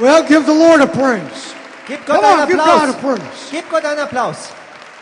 [0.00, 1.54] Well, give the Lord a praise.
[1.86, 3.18] Gebt Gott Come on, give God a Applaus.
[3.18, 3.50] praise.
[3.50, 4.50] Gebt Gott einen Applaus.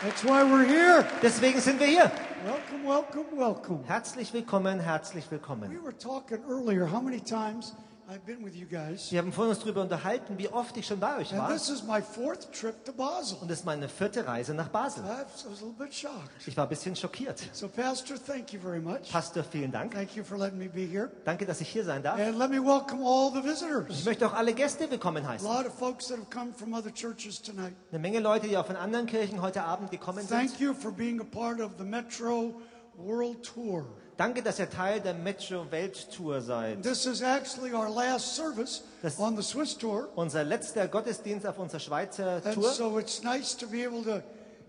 [0.03, 1.05] That's why we're here.
[1.21, 2.11] Deswegen sind wir hier.
[2.45, 3.83] Welcome, welcome, welcome.
[3.87, 5.69] Herzlich willkommen, herzlich willkommen.
[5.69, 5.83] We willkommen.
[5.85, 7.73] were talking earlier how many times
[8.09, 11.47] Wir haben vorhin uns darüber unterhalten, wie oft ich schon bei euch war.
[11.51, 13.37] this is my fourth trip to Basel.
[13.39, 15.03] Und es ist meine vierte Reise nach Basel.
[15.03, 16.31] I was a little bit shocked.
[16.47, 17.39] Ich war ein bisschen schockiert.
[17.51, 19.11] So, Pastor, thank you very much.
[19.11, 19.93] Pastor, vielen Dank.
[19.93, 21.11] Thank you for letting me be here.
[21.23, 22.19] Danke, dass ich hier sein darf.
[22.19, 25.47] And let me welcome all the Ich möchte auch alle Gäste willkommen A heißen.
[25.47, 27.75] lot of folks that have come from other churches tonight.
[27.91, 30.29] Eine Menge Leute, die auch von anderen Kirchen heute Abend gekommen sind.
[30.29, 32.55] Thank you for being a part of the Metro
[32.97, 33.85] World Tour.
[34.19, 36.83] Danke, dass ihr Teil der Metro Welttour seid.
[36.83, 40.09] This is actually our last service Das- on the Swiss tour.
[40.15, 42.69] Unser letzter Gottesdienst auf unserer Schweizer And Tour.
[42.69, 44.21] so it's nice to be able to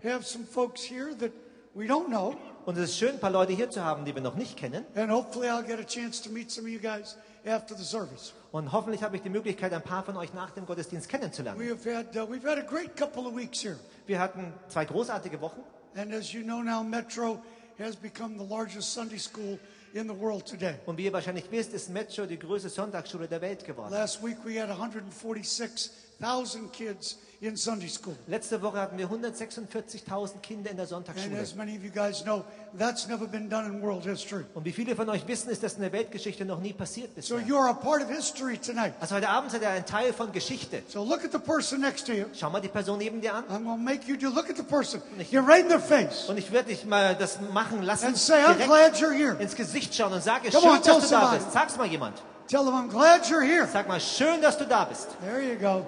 [0.07, 1.31] have some folks here that
[1.75, 2.33] we don't know.
[2.65, 4.85] Und es ist schön, ein paar Leute hier zu haben, die wir noch nicht kennen.
[4.95, 8.31] And hopefully I'll get a chance to meet some of you guys after the service.
[8.53, 11.59] Und hoffentlich habe ich die Möglichkeit, ein paar von euch nach dem Gottesdienst kennenzulernen.
[11.59, 13.75] We have had, uh, we've had a great couple of weeks here.
[14.07, 15.59] Wir hatten zwei großartige Wochen.
[15.97, 17.41] And as you know now, Metro
[17.79, 19.57] has become the largest Sunday school
[19.93, 20.75] in the world today.
[20.85, 23.91] Und wie ihr wahrscheinlich wisst, ist Metro die größte Sonntagsschule der Welt geworden.
[23.91, 28.15] Last week we had 146,000 kids in Sunday school.
[28.27, 31.39] Letzte Woche hatten wir 146.000 Kinder in der And Sonntagsschule.
[31.39, 32.43] as many of you guys know,
[32.77, 34.45] that's never been done in world history.
[34.53, 37.35] Und wie viele von euch wissen, ist das in der Weltgeschichte noch nie passiert So
[37.37, 37.47] bisher.
[37.49, 38.93] you're a part of history tonight.
[38.99, 40.83] Also heute Abend seid ihr ein Teil von Geschichte.
[40.87, 42.25] So look at the person next to you.
[42.33, 43.43] Schau mal die Person neben dir an.
[43.45, 45.01] I'm going to make you do, look at the person.
[45.17, 48.05] Get right in their face Und ich werde dich mal das machen lassen.
[48.05, 49.35] and say, I'm glad you're here.
[49.41, 51.51] ins Gesicht schauen und sage, Come schön, on, dass du da bist.
[51.51, 52.21] Sag's mal jemand.
[52.47, 53.65] Tell them I'm glad you're here.
[53.65, 55.07] Sag mal, schön, dass du da bist.
[55.21, 55.85] There you go.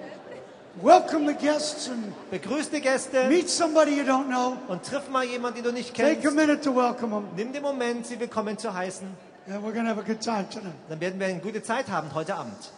[0.82, 4.56] Welcome the guests and Begrüß die Gäste meet somebody you don't know.
[4.66, 6.34] und triff mal jemanden, den du nicht Take a kennst.
[6.36, 7.28] minute to welcome them.
[7.36, 9.06] Nimm den Moment, sie willkommen zu heißen.
[9.46, 10.74] And we're going to have a good time tonight.
[10.88, 12.72] Dann werden wir eine gute Zeit haben heute Abend.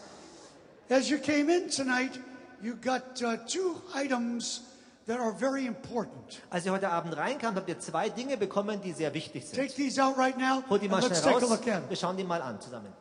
[0.91, 2.21] As you came in tonight,
[2.61, 4.63] you got uh, two items
[5.07, 6.43] that are very important.
[6.51, 9.77] Als ihr heute Abend reinkamt, habt ihr zwei Dinge bekommen, die sehr wichtig Take sind.
[9.77, 10.63] these out right now.
[10.69, 11.59] Holt die mal and let's schnell take a raus.
[11.65, 11.89] look at.
[11.89, 12.93] Wir schauen die mal an zusammen.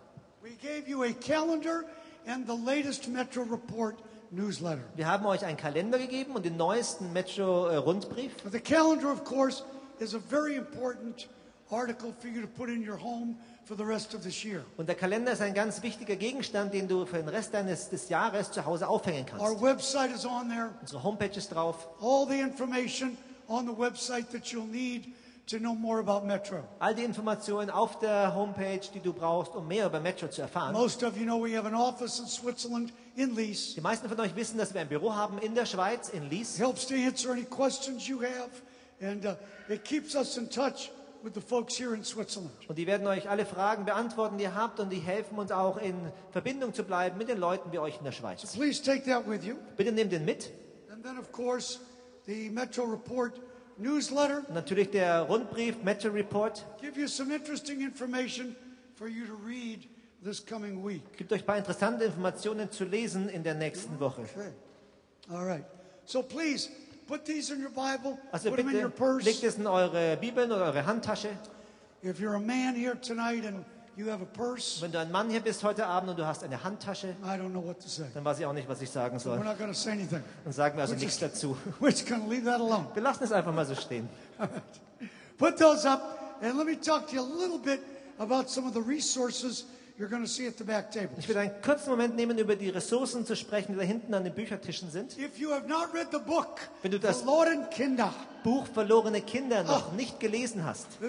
[0.41, 1.83] We gave you a calendar
[2.25, 3.95] and the latest Metro Report
[4.31, 4.81] newsletter.
[4.95, 8.31] Wir haben euch einen Kalender gegeben und den neuesten Metro-Rundbrief.
[8.51, 9.63] The calendar, of course,
[9.99, 11.27] is a very important
[11.71, 13.35] article for you to put in your home
[13.65, 14.63] for the rest of this year.
[14.77, 18.09] Und der Kalender ist ein ganz wichtiger Gegenstand, den du für den Rest deines des
[18.09, 19.61] Jahres zu Hause aufhängen Our kannst.
[19.61, 20.69] website is on there.
[20.81, 21.87] Unsere Homepage ist drauf.
[22.01, 25.07] All the information on the website that you'll need
[25.47, 26.57] to know more about Metro.
[26.79, 30.73] All die Informationen auf der Homepage, die du brauchst, um mehr über Metro zu erfahren.
[30.73, 33.75] Most of you know we have an office in Switzerland in Lees.
[33.75, 36.57] Die meisten von euch wissen, dass wir ein Büro haben in der Schweiz, in Lies.
[36.59, 38.49] helps to answer any questions you have,
[39.01, 39.35] and uh,
[39.69, 40.91] it keeps us in touch
[41.23, 42.51] with the folks here in Switzerland.
[42.67, 44.79] Und die werden euch alle Fragen beantworten, die ihr habt.
[44.79, 45.95] Und die helfen uns auch in
[46.31, 48.45] Verbindung zu bleiben mit den Leuten wie euch in der Schweiz.
[48.53, 49.55] Please take that with you.
[49.75, 50.51] Bitte nehmt den mit.
[50.91, 51.79] And then, of course,
[52.25, 53.39] the Metro Report
[53.77, 58.55] newsletter Und natürlich der Rundbrief, Metro Report, give you some interesting information
[58.95, 59.87] for you to read
[60.25, 61.01] this coming week.
[61.17, 64.21] gibt euch ein paar interessante Informationen zu lesen in der nächsten Woche.
[64.23, 64.51] Okay.
[65.31, 65.63] All right.
[66.05, 66.69] So please
[67.07, 68.17] put these in your Bible.
[68.31, 69.25] Also put them in your bitte purse.
[69.25, 71.29] legt es in eure Bibeln oder eure Handtasche.
[72.03, 73.65] If you're a man here tonight and
[73.97, 76.43] you have a purse, Wenn du ein Mann hier bist heute Abend und du hast
[76.43, 78.05] eine Handtasche, I don't know what to say.
[78.13, 79.39] dann weiß ich auch nicht, was ich sagen We're soll.
[79.39, 80.23] not going to say anything.
[80.43, 81.57] Dann sagen wir also We're nichts just- dazu.
[81.79, 82.87] We're just going to leave that alone.
[82.93, 84.09] Wir lassen es einfach mal so stehen.
[85.37, 87.81] Put those up, and let me talk to you a little bit
[88.19, 89.65] about some of the resources
[89.97, 94.25] Ich will einen kurzen Moment nehmen, über die Ressourcen zu sprechen, die da hinten an
[94.25, 95.15] den Büchertischen sind.
[96.81, 97.23] Wenn du das-
[98.43, 100.87] Buch Verlorene Kinder noch nicht gelesen hast.
[100.99, 101.05] Und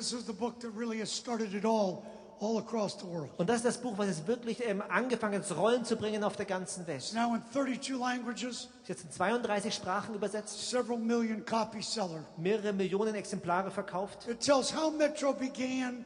[3.48, 6.46] das ist das Buch, was jetzt wirklich ähm, angefangen hat, Rollen zu bringen auf der
[6.46, 7.12] ganzen Welt.
[7.14, 12.24] Now in 32 languages, Ist jetzt in 32 Sprachen übersetzt, several million copy seller.
[12.36, 14.28] mehrere Millionen Exemplare verkauft.
[14.28, 16.04] It tells how Metro began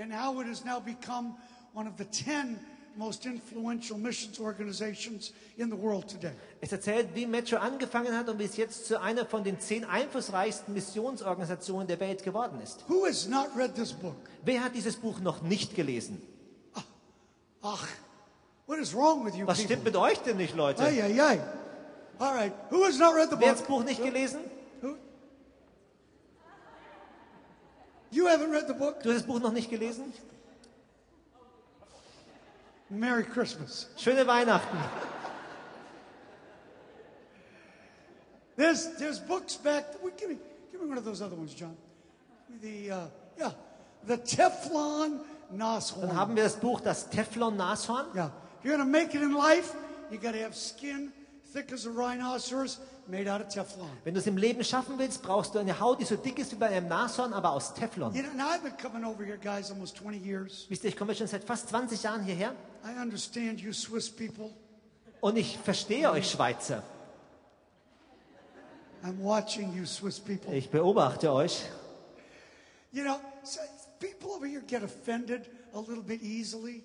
[0.00, 1.34] and how it has now become
[1.74, 2.58] one of the 10
[2.96, 6.32] most influential missions organizations in the world today.
[6.60, 9.84] Es erzählt, wie Metro angefangen hat und wie es jetzt zu einer von den zehn
[9.84, 12.84] einflussreichsten Missionsorganisationen der Welt geworden ist.
[12.88, 14.16] Who has not read this book?
[14.44, 16.20] Wer hat dieses Buch noch nicht gelesen?
[17.62, 17.86] Ach,
[18.66, 19.76] what is wrong with you Was people?
[19.76, 20.82] stimmt mit euch denn nicht, Leute?
[20.82, 21.40] Ay, ay, ay.
[22.18, 22.52] All right.
[22.70, 24.40] Who has not read the Wer hat das Buch nicht gelesen?
[24.80, 24.96] Who?
[28.10, 29.02] You haven't read the book?
[29.02, 30.12] Du hast das Buch noch nicht gelesen?
[32.92, 33.88] Merry Christmas.
[33.96, 34.78] Schöne Weihnachten.
[38.56, 39.84] There's, there's books back.
[40.18, 40.36] Give me,
[40.70, 41.76] give me one of those other ones, John.
[42.60, 43.06] The, uh,
[43.38, 43.52] yeah,
[44.06, 46.14] the Teflon Dann Nashorn.
[46.14, 48.06] haben wir das Buch Das Teflon Nashorn.
[48.14, 48.30] Yeah.
[48.58, 49.74] If you're going to make it in life,
[50.10, 51.12] you got to have skin
[54.04, 56.52] Wenn du es im Leben schaffen willst, brauchst du eine Haut, die so dick ist
[56.52, 58.14] wie bei einem Nashorn, aber aus Teflon.
[58.14, 60.66] You know, now I've been coming over here, guys, almost 20 years.
[60.68, 62.54] Wisst ihr, ich komme schon seit fast 20 Jahren hierher
[62.84, 64.50] I understand you Swiss people.
[65.20, 66.82] und ich verstehe euch Schweizer.
[69.04, 70.54] I'm watching you Swiss people.
[70.54, 71.64] Ich beobachte euch.
[72.92, 73.60] You know, so
[73.98, 75.48] people over here get offended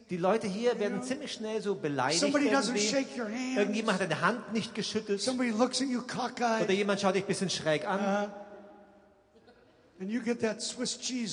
[0.09, 2.23] Die Leute hier werden ziemlich schnell so beleidigt.
[2.23, 5.27] Irgendjemand hat deine Hand nicht geschüttelt.
[5.27, 8.31] Oder jemand schaut dich ein bisschen schräg an.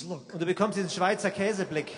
[0.08, 0.32] look.
[0.32, 1.92] Und du bekommst diesen Schweizer Käseblick.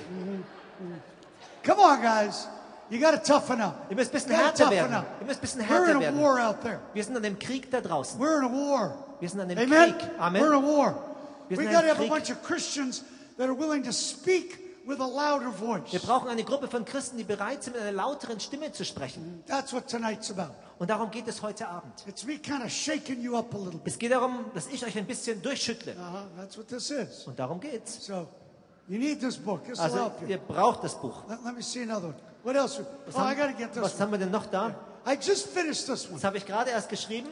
[1.65, 2.49] Come on, guys.
[2.91, 3.87] You got to toughen up.
[3.91, 4.95] Ihr müsst ein bisschen gotta härter werden.
[4.95, 5.07] up.
[5.21, 6.21] Ihr müsst ein bisschen We're härter in a werden.
[6.23, 6.81] war out there.
[6.93, 8.21] Wir sind an dem Krieg da draußen.
[8.21, 9.17] We're in a war.
[9.21, 9.93] Wir sind an dem Amen.
[9.93, 10.11] Krieg.
[10.11, 10.43] We're in Amen.
[10.45, 11.17] a war.
[11.49, 13.05] Wir We sind got in to einem have a bunch of Christians
[13.39, 17.83] that are willing to speak Wir brauchen eine Gruppe von Christen, die bereit sind, mit
[17.83, 19.43] einer lauteren Stimme zu sprechen.
[19.49, 20.55] That's what tonight's about.
[20.79, 22.05] Und darum geht es heute Abend.
[22.07, 23.93] It's me kind of shaking you up a little bit.
[23.95, 25.93] Es geht darum, dass ich euch ein bisschen durchschüttle.
[25.93, 26.41] Uh-huh.
[26.41, 27.27] That's what this is.
[27.27, 28.07] Und darum geht's.
[28.07, 28.29] So,
[28.87, 29.65] you need this book.
[29.65, 30.29] This will Also, help you.
[30.29, 31.25] ihr braucht das Buch.
[31.29, 32.17] Let, let me see another one.
[32.45, 32.87] What else?
[33.07, 34.73] Was, haben, get this was haben wir denn noch da?
[35.05, 36.15] I just finished this one.
[36.15, 37.29] Das habe ich gerade erst geschrieben.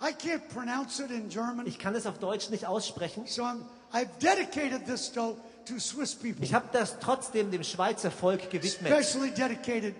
[0.00, 3.26] I can't pronounce it in German, Ich kann es auf Deutsch nicht aussprechen.
[3.26, 5.36] so I'm, I've dedicated this though
[5.68, 8.92] to Swiss people, Ich habe das trotzdem dem Schweizer Volk gewidmet.
[8.92, 9.94] especially dedicated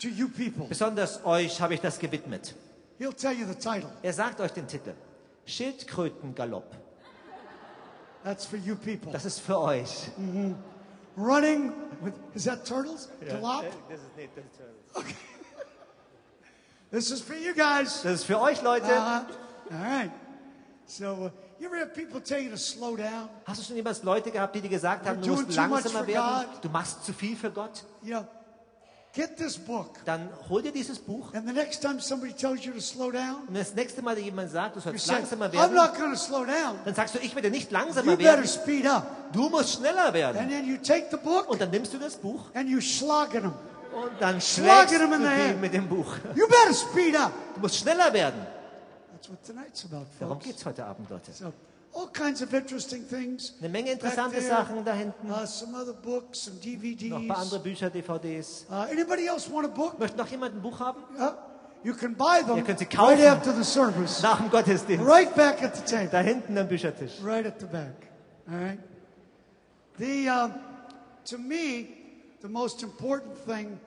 [0.00, 0.66] to you people.
[0.68, 2.54] Besonders euch habe ich das gewidmet.
[2.98, 3.90] He'll tell you the title.
[4.02, 4.94] Er sagt euch den Titel.
[5.44, 6.74] Schildkrötengalopp.
[8.24, 9.12] That's for you people.
[9.12, 10.10] Das ist für euch.
[11.16, 11.72] Running
[12.02, 13.08] with is that turtles?
[13.26, 13.64] Galop?
[16.90, 18.02] This is for you guys.
[18.02, 18.86] Das ist für euch, Leute.
[18.86, 19.24] Uh-huh.
[19.70, 20.10] All right.
[20.86, 21.30] So, uh,
[21.60, 23.28] you ever have people tell you to slow down?
[23.44, 26.68] Hast du schon jemals Leute gehabt, die dir gesagt haben, du musst langsamer werden, du
[26.68, 27.84] machst zu viel für Gott?
[29.16, 29.96] Get this book.
[30.04, 33.48] Dann hol dir dieses Buch And the next time somebody tells you to slow down,
[33.48, 36.44] und das nächste Mal jemand sagt, du sollst langsamer I'm werden, not going to slow
[36.44, 36.78] down.
[36.84, 39.32] dann sagst du, ich werde nicht langsamer You better werden, speed up.
[39.32, 40.36] du musst schneller werden.
[40.36, 43.40] And then you take the book Und dann nimmst du das Buch and you slogging
[43.40, 43.54] them.
[43.94, 45.08] und dann schlägst du
[45.62, 46.14] mit dem Buch.
[46.34, 47.32] You better speed up.
[47.54, 48.46] Du musst schneller werden.
[49.16, 50.44] That's what tonight's about, Darum folks.
[50.44, 51.32] geht's heute Abend, Leute.
[51.32, 51.50] So,
[51.94, 53.54] all kinds of interesting things.
[53.60, 55.30] Eine Menge interessante there, Sachen da hinten.
[55.30, 57.08] Uh, some other books, some DVDs.
[57.08, 58.66] Noch ein paar andere Bücher, DVDs.
[58.68, 59.98] Uh, anybody else want a book?
[59.98, 61.00] Möchte noch jemand ein Buch haben?
[61.18, 61.30] Uh,
[61.82, 64.20] you can buy them Ihr könnt sie right after the service.
[64.20, 65.06] Nach dem Gottesdienst.
[65.06, 66.08] Right back at the table.
[66.10, 67.12] Da hinten am Büchertisch.
[67.22, 67.94] Right at the back.
[68.46, 68.78] All right.
[69.98, 70.52] The um,
[71.24, 71.88] to me,
[72.42, 73.80] the most important thing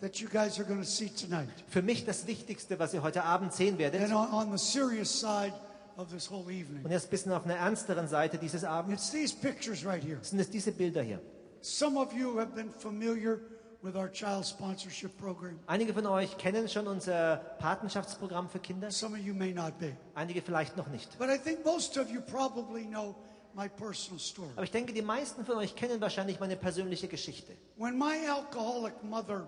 [0.00, 3.24] that you guys are going to see tonight, Für mich das Wichtigste, was ihr heute
[3.24, 4.02] Abend sehen werdet.
[4.02, 5.52] and on, on the serious side
[5.96, 9.10] of this whole evening, Und jetzt ein bisschen auf einer ernsteren Seite dieses Abends it's
[9.12, 10.18] these pictures right here.
[10.22, 11.20] sind es diese Bilder hier.
[11.62, 13.40] Some of you have been familiar
[13.82, 15.58] with our child sponsorship program.
[15.66, 19.96] Einige von euch kennen schon unser Patenschaftsprogramm für Kinder, Some of you may not be.
[20.14, 21.18] einige vielleicht noch nicht.
[21.18, 23.14] But I think most of you probably know
[23.54, 24.50] my personal story.
[24.54, 27.52] Aber ich denke, die meisten von euch kennen wahrscheinlich meine persönliche Geschichte.
[27.76, 29.46] When my alcoholic mother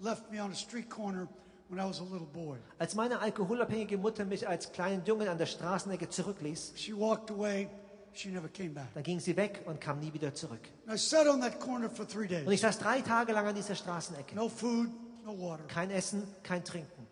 [0.00, 1.28] left me on a street corner
[1.68, 5.38] when I was a little boy, Als meine alkoholabhängige Mutter mich als kleinen Jungen an
[5.38, 7.68] der Straßenecke zurückließ, she walked away.
[8.12, 8.92] She never came back.
[8.94, 10.68] dann ging sie weg und kam nie wieder zurück.
[10.92, 12.48] I sat on that corner for three Und days.
[12.50, 14.34] ich saß drei Tage lang an dieser Straßenecke.
[14.34, 14.88] No food,
[15.24, 15.62] no water.
[15.68, 17.06] Kein Essen, kein Trinken.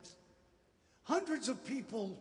[1.08, 2.16] Hundreds of people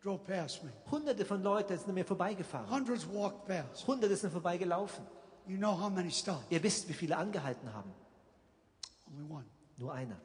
[0.00, 0.70] drove past me.
[0.90, 2.70] Hunderte von Leuten sind an mir vorbeigefahren.
[2.70, 3.84] Hundreds walked past.
[3.86, 5.04] Hunderte sind vorbeigelaufen.
[5.46, 6.46] You know how many stopped?
[6.50, 7.92] Ihr wisst, wie viele angehalten haben.
[9.10, 9.44] Only one.
[9.76, 10.16] Nur einer.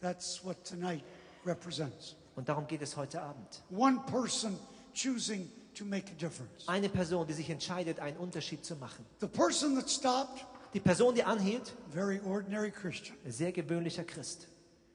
[0.00, 1.04] That's what tonight
[1.44, 2.16] represents.
[2.36, 3.62] Und darum geht es heute Abend.
[3.70, 4.56] One person
[4.94, 6.66] choosing to make a difference.
[6.66, 9.04] Eine Person, die sich entscheidet, einen Unterschied zu machen.
[9.20, 13.16] The person that stopped, Die Person, die anhielt, very ordinary Christian.
[13.24, 14.46] ein sehr gewöhnlicher Christ.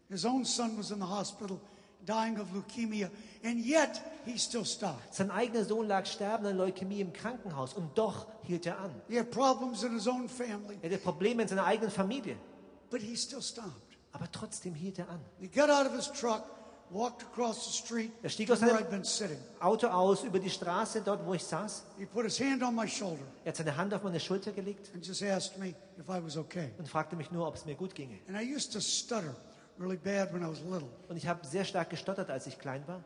[0.09, 1.59] His own son was in the hospital
[2.05, 3.09] dying of leukemia,
[3.43, 5.13] and yet he still stopped.
[5.13, 8.91] Sein eigener Sohn lag sterbend an Leukämie im Krankenhaus und doch hielt er an.
[9.09, 12.37] He had problems in his own family, Er hatte Probleme in seiner eigenen Familie,
[12.89, 13.97] but he still stopped.
[14.11, 15.19] aber trotzdem hielt er an.
[15.39, 16.43] He got out of his truck,
[16.89, 19.37] walked across the street Er stieg aus where seinem- I'd been sitting.
[19.59, 21.83] Auto aus über die Straße, dort wo ich saß.
[21.97, 24.89] He put his hand on my shoulder Er hat seine Hand auf meine Schulter gelegt
[24.93, 26.71] and just asked me if I was okay.
[26.77, 28.19] und fragte mich nur, ob es mir gut ginge.
[28.27, 29.35] And I used to stutter
[29.79, 30.87] really bad when I was little.
[31.09, 33.03] Und ich habe sehr stark gestottert, als ich klein war.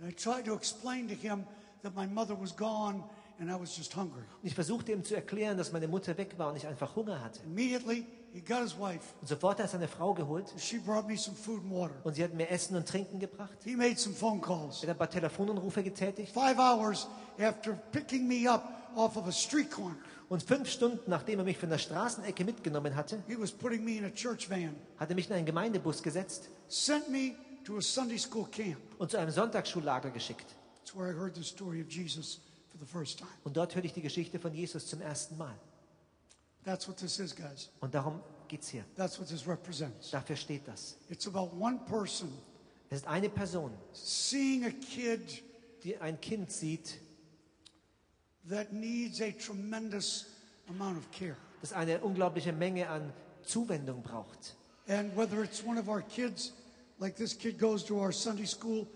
[0.00, 1.44] And I tried to explain to him
[1.82, 3.04] that my mother was gone
[3.38, 4.22] and I was just hungry.
[4.42, 7.22] Und ich versuchte ihm zu erklären, dass meine Mutter weg war und ich einfach Hunger
[7.22, 7.40] hatte.
[7.44, 9.00] Immediately, he got his wife.
[9.20, 11.94] Und sofort hat er seine Frau geholt She brought me some food and water.
[12.04, 13.56] und sie hat mir Essen und Trinken gebracht.
[13.64, 14.82] He made some phone calls.
[14.82, 16.32] Er hat ein paar Telefonanrufe getätigt.
[16.32, 17.06] Five hours
[17.38, 18.64] after picking me up
[18.96, 19.96] off of a street corner,
[20.28, 23.92] Und fünf Stunden, nachdem er mich von der Straßenecke mitgenommen hatte, he was putting me
[23.96, 27.80] in a church van, hat er mich in einen Gemeindebus gesetzt sent me to a
[27.80, 28.76] Sunday school camp.
[28.98, 30.46] und zu einem Sonntagsschullager geschickt.
[30.78, 33.30] That's where I heard the story of Jesus for the first time.
[33.44, 35.54] Und dort hörte ich die Geschichte von Jesus zum ersten Mal.
[36.68, 37.70] That's what this is, guys.
[37.80, 38.84] Und darum geht es hier.
[38.94, 40.10] That's what this represents.
[40.10, 40.96] Dafür steht das.
[41.08, 42.30] It's about one person
[42.90, 45.42] Es ist eine Person, seeing a kid
[45.82, 46.98] die ein Kind sieht,
[48.50, 50.26] that needs a tremendous
[50.68, 51.36] amount of care.
[51.62, 53.12] das eine unglaubliche Menge an
[53.44, 54.54] Zuwendung braucht.
[54.88, 56.52] And whether it's one of our kids,
[56.98, 58.86] like this kid goes to our Sunday school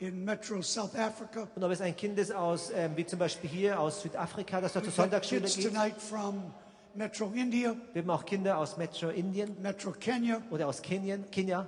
[0.00, 3.48] in Metro South Africa, Und ob es ein Kind ist aus, ähm, wie zum Beispiel
[3.48, 5.68] hier aus Südafrika, das dort zur we've got Sonntagsschule kids geht.
[5.68, 6.52] tonight from
[6.94, 10.42] Metro India, Wir haben auch Kinder aus Metro Indien Metro Kenya.
[10.50, 11.66] oder aus Kenia, Kenia.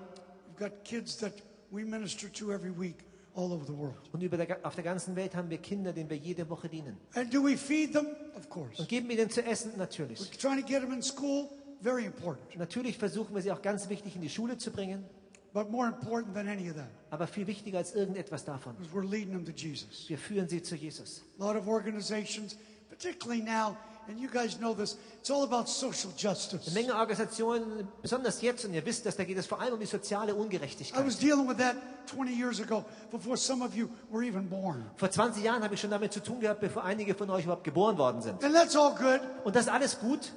[0.57, 1.33] We've got kids that
[1.71, 2.97] we minister to every week
[3.35, 3.97] all over the world.
[4.13, 6.97] Und über der, auf der ganzen Welt haben wir Kinder, denen wir jede Woche dienen.
[7.15, 8.07] And do we feed them?
[8.37, 8.81] Of course.
[8.81, 9.73] Und geben ihnen zu essen?
[9.77, 10.21] Natürlich.
[10.21, 11.49] We're trying to get them in school,
[11.81, 12.57] very important.
[12.57, 15.05] Natürlich versuchen wir sie auch ganz wichtig in die Schule zu bringen.
[15.53, 18.75] But more important than any of that Aber viel wichtiger als irgendetwas davon.
[18.93, 20.09] we're leading them to Jesus.
[20.09, 21.23] Wir führen sie zu Jesus.
[21.39, 22.57] A lot of organizations,
[22.89, 23.77] particularly now,
[24.09, 26.67] and you guys know this, it's all about social justice.
[26.67, 29.81] Eine Menge Organisationen, besonders jetzt, und ihr wisst das, da geht es vor allem um
[29.81, 31.07] die soziale I Ungerechtigkeit.
[31.07, 34.85] was dealing with that 20 years ago before some of you were even born.
[34.97, 37.65] Vor 20 Jahren habe ich schon damit zu tun gehabt, bevor einige von euch überhaupt
[37.65, 38.43] geboren worden sind.
[38.45, 40.33] And that's all good, Und das ist alles gut,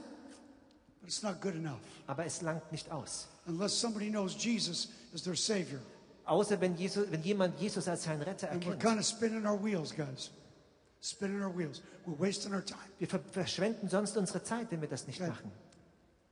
[1.01, 3.27] but it's not good enough aber es langt nicht aus.
[3.47, 5.79] unless somebody knows Jesus as their Savior.
[6.25, 8.81] Außer wenn, Jesus, wenn jemand Jesus als seinen Retter And we're erkennt.
[8.83, 10.29] kind of spinning our wheels, guys.
[12.99, 15.51] Wir ver verschwenden sonst unsere Zeit, wenn wir das nicht machen.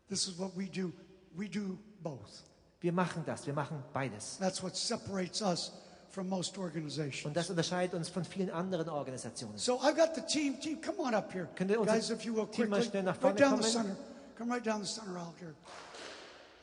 [0.10, 0.92] This is what we do.
[1.36, 2.44] We do both.
[2.82, 4.38] Wir machen das, wir machen beides.
[4.38, 5.72] That's what separates us
[6.10, 7.34] from most Und organizations.
[7.34, 9.58] das unterscheidet uns von vielen anderen Organisationen.
[9.58, 10.60] So I've got the team.
[10.60, 12.90] Team, come on up here, Könnt ihr unser guys, if you will, Team mal quickly.
[12.92, 13.88] schnell nach Right vorne down the kommen?
[13.88, 13.98] center.
[14.38, 15.56] Come right down the center aisle here.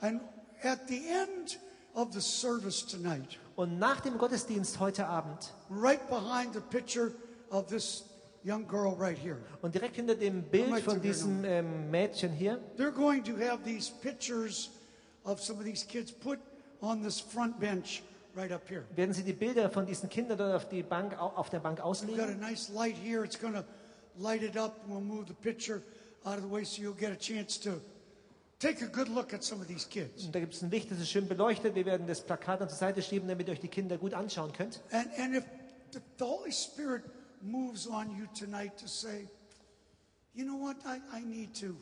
[0.00, 0.20] And
[0.62, 1.58] at the end
[1.94, 7.12] of the service tonight, Und nach dem Gottesdienst heute Abend right behind the picture
[7.52, 8.04] of this
[8.44, 12.90] young girl right here, und direkt hinter dem Bild von diesem ähm, Mädchen hier they're
[12.90, 14.70] going to have these pictures
[15.24, 16.40] of some of these kids put
[16.80, 18.02] on this front bench
[18.34, 18.82] right up here.
[18.96, 21.78] werden Sie die Bilder von diesen Kindern dort auf, die Bank, au- auf der Bank
[21.78, 22.40] We've got a auslegen.
[22.40, 23.24] nice light here.
[23.24, 23.64] It's going to
[24.18, 24.80] light it up.
[24.88, 25.82] We'll move the picture
[26.24, 27.80] out of the way so you'll get a chance to
[28.58, 30.24] take a good look at some of these kids.
[30.24, 31.74] Und da gibt es ein Licht, das ist schön beleuchtet.
[31.76, 34.52] Wir werden das Plakat an zur Seite schieben, damit ihr euch die Kinder gut anschauen
[34.52, 34.80] könnt.
[34.90, 35.44] And, and if
[35.92, 37.02] the, the Holy Spirit
[37.42, 39.28] moves on you tonight to say,
[40.34, 41.76] you know what, I, I need to,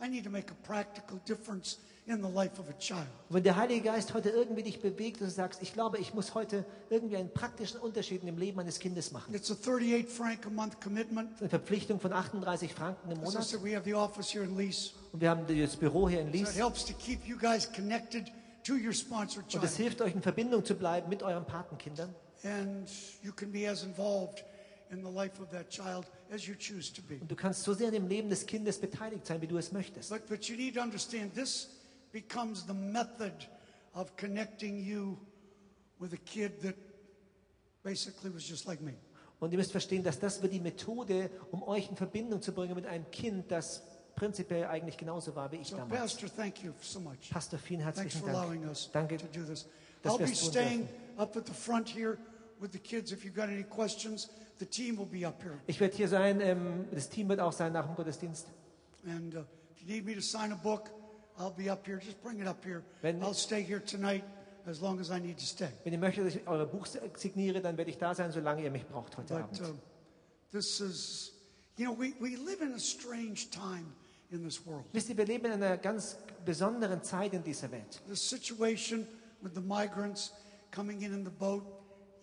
[0.00, 3.06] I need to make a practical difference in the life of a child.
[3.30, 6.64] Wenn der Heilige Geist heute irgendwie dich bewegt und sagst, ich glaube, ich muss heute
[6.88, 9.34] irgendwie einen praktischen Unterschied dem Leben eines Kindes machen.
[9.34, 11.30] It's a 38 franc a month commitment.
[11.40, 13.44] Eine Verpflichtung von 38 Franken im As I Monat.
[13.48, 14.90] said, we have the office here in Lease.
[15.12, 18.30] Und wir haben das Büro hier in So it helps to keep you guys connected
[18.64, 19.76] to your sponsored Und es child.
[19.76, 22.14] hilft euch in Verbindung zu bleiben mit euren Patenkindern.
[22.44, 22.88] And
[23.22, 24.44] you can be as involved
[24.90, 25.04] Und
[27.30, 30.10] du kannst so sehr dem Leben des Kindes beteiligt sein, wie du es möchtest.
[30.10, 31.68] But, but you need to understand this
[32.12, 33.32] becomes the method
[33.94, 35.18] of connecting you
[35.98, 36.74] with a kid that
[37.82, 38.94] basically was just like me.
[39.38, 42.74] Und ihr müsst verstehen, dass das wird die Methode, um euch in Verbindung zu bringen
[42.74, 43.82] mit einem Kind, das
[44.14, 46.00] prinzipiell eigentlich genauso war wie ich So, damals.
[46.00, 47.30] Pastor, thank you so much.
[47.30, 48.92] Pastor, vielen Thanks herzlichen allowing Dank.
[48.92, 49.18] Danke.
[50.02, 50.88] dass wir es tun staying
[52.60, 53.12] with the kids.
[53.12, 55.58] If you've got any questions, the team will be up here.
[55.66, 58.46] Ich werde hier sein, ähm, das Team wird auch sein nach dem Gottesdienst.
[59.06, 59.40] And uh,
[59.74, 60.90] if you need me to sign a book,
[61.38, 61.98] I'll be up here.
[61.98, 62.82] Just bring it up here.
[63.02, 64.24] Wenn- I'll stay here tonight
[64.66, 65.68] as long as I need to stay.
[65.84, 66.86] Wenn ihr möchtet, dass ich euer Buch
[67.16, 69.60] signiere, dann werde ich da sein, solange ihr mich braucht heute But Abend.
[69.60, 69.74] uh,
[70.50, 71.32] this is,
[71.76, 73.86] you know, we, we live in a strange time
[74.32, 74.84] in this world.
[74.92, 78.00] Wisst ihr, wir leben in einer ganz besonderen Zeit in dieser Welt.
[78.08, 79.06] The situation
[79.42, 80.32] with the migrants
[80.72, 81.62] coming in in the boat,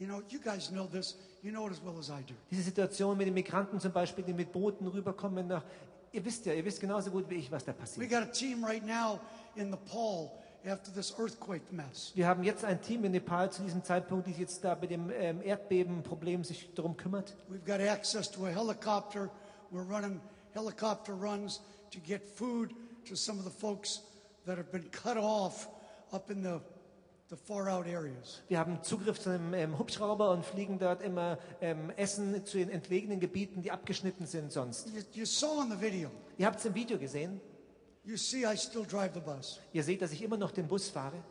[0.04, 1.16] you know, you guys know this.
[1.42, 2.34] You know it as well as I do.
[2.52, 5.64] Diese Situation mit den Migranten zum Beispiel, die mit Booten rüberkommen nach.
[6.12, 8.10] Ihr wisst ja, ihr wisst genauso gut wie ich, was da We passiert.
[8.10, 9.20] got a team right now
[9.56, 10.32] in Nepal
[10.66, 12.12] after this earthquake mess.
[12.16, 15.10] Wir haben jetzt ein Team in Nepal zu diesem Zeitpunkt, die jetzt da mit dem
[15.10, 17.34] ähm, Erdbebenproblem sich darum kümmert.
[17.50, 19.30] We've got access to a helicopter.
[19.72, 20.20] We're running
[20.54, 22.74] helicopter runs to get food
[23.08, 24.02] to some of the folks
[24.46, 25.68] that have been cut off
[26.12, 26.62] up in the,
[28.48, 32.70] Wir haben Zugriff zu einem ähm, Hubschrauber und fliegen dort immer ähm, Essen zu den
[32.70, 34.88] entlegenen Gebieten, die abgeschnitten sind sonst.
[34.90, 36.12] You, you saw in the video.
[36.38, 37.42] Ihr habt es im Video gesehen.
[38.04, 39.60] You see, I still drive the bus.
[39.72, 41.24] Ihr seht, dass ich immer noch den Bus fahre.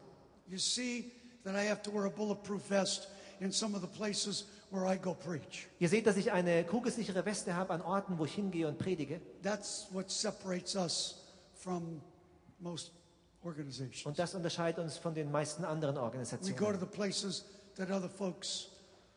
[0.49, 1.13] You see
[1.45, 3.09] that I have to wear a bulletproof vest
[3.41, 5.69] in some of the places where I go preach.
[5.79, 9.21] Ihr seht, dass ich eine kugelsichere Weste habe an Orten, wo ich hingehe und predige.
[9.43, 11.23] That's what separates us
[11.55, 12.01] from
[12.59, 12.93] most.
[13.45, 16.81] Und das unterscheidet uns von den meisten anderen We go to Organisationen.
[16.81, 17.45] the places
[17.77, 18.69] that other folks,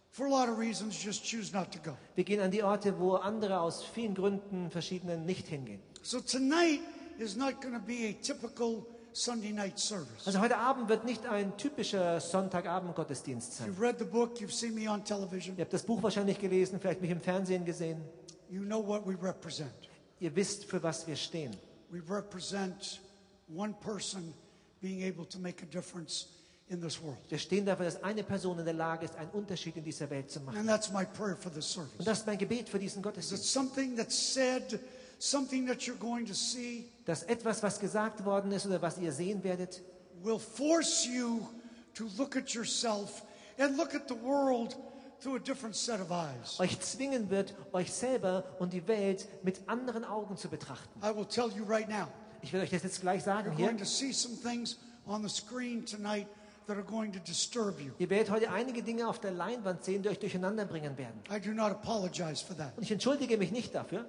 [0.09, 1.95] for a lot of reasons, just choose not to go.
[2.15, 5.79] Wir gehen an die Orte, wo andere aus vielen Gründen, verschiedenen, nicht hingehen.
[6.01, 6.81] So tonight
[7.19, 10.25] is not going to be a typical Sunday night service.
[10.25, 13.69] Also heute Abend wird nicht ein typischer Sonntagabend-Gottesdienst sein.
[13.69, 16.79] You've read the book, you've seen me on television, Ihr habt das Buch wahrscheinlich gelesen,
[16.79, 18.01] vielleicht mich im Fernsehen gesehen.
[18.49, 19.71] you know what we represent.
[20.19, 21.55] Ihr wisst, für was wir stehen.
[21.91, 22.99] We represent
[23.47, 24.33] one person
[24.81, 26.27] being able to make a difference
[26.69, 27.17] in this world.
[27.29, 30.31] Wir stehen dafür, dass eine Person in der Lage ist, einen Unterschied in dieser Welt
[30.31, 30.57] zu machen.
[30.57, 32.05] And that's my prayer for this Und service.
[32.05, 33.51] das ist mein Gebet für diesen Gottesdienst.
[33.51, 34.79] something that's said,
[35.19, 39.11] something that you're going to see, Dass etwas, was gesagt worden ist oder was ihr
[39.11, 39.81] sehen werdet,
[40.23, 41.47] will force you
[41.93, 43.23] to look at yourself
[43.59, 44.75] and look at the world
[45.21, 46.59] through a different set of eyes.
[46.59, 50.99] euch zwingen wird, euch selber und die Welt mit anderen Augen zu betrachten.
[51.03, 52.07] I will tell you right now,
[52.45, 53.65] Ich will euch das jetzt gleich sagen you're hier.
[53.65, 56.27] going to see some things on the screen tonight
[56.67, 57.91] that are going to disturb you.
[57.97, 61.19] Ihr werdet heute einige Dinge auf der Leinwand sehen, die euch durcheinander bringen werden.
[61.31, 62.77] I do not apologize for that.
[62.77, 64.05] Und ich entschuldige mich nicht dafür.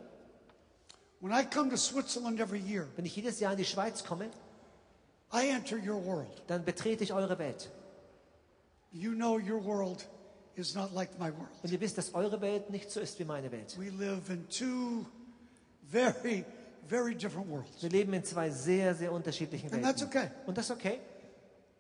[1.20, 4.30] When I come to Switzerland every year, Wenn ich jedes Jahr in die Schweiz komme,
[5.32, 6.42] I enter your world.
[6.46, 7.70] dann betrete ich eure Welt.
[8.92, 10.06] You know your world
[10.56, 11.48] is not like my world.
[11.62, 13.78] Und ihr wisst, dass eure Welt nicht so ist wie meine Welt.
[13.78, 15.06] We live in two
[15.90, 16.44] very,
[16.88, 17.82] very different worlds.
[17.82, 20.18] Wir leben in zwei sehr, sehr unterschiedlichen And that's Welten.
[20.20, 20.30] okay.
[20.46, 21.00] Und das ist okay.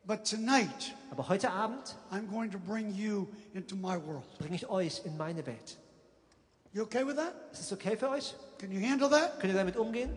[0.04, 4.24] But tonight, Aber heute Abend I'm going to bring you into my world.
[4.38, 5.76] bringe ich euch in meine Welt.
[6.72, 7.32] You okay with that?
[7.52, 8.34] Ist es okay für euch?
[8.58, 9.40] Can you handle that?
[9.40, 10.10] Könnt ihr damit umgehen?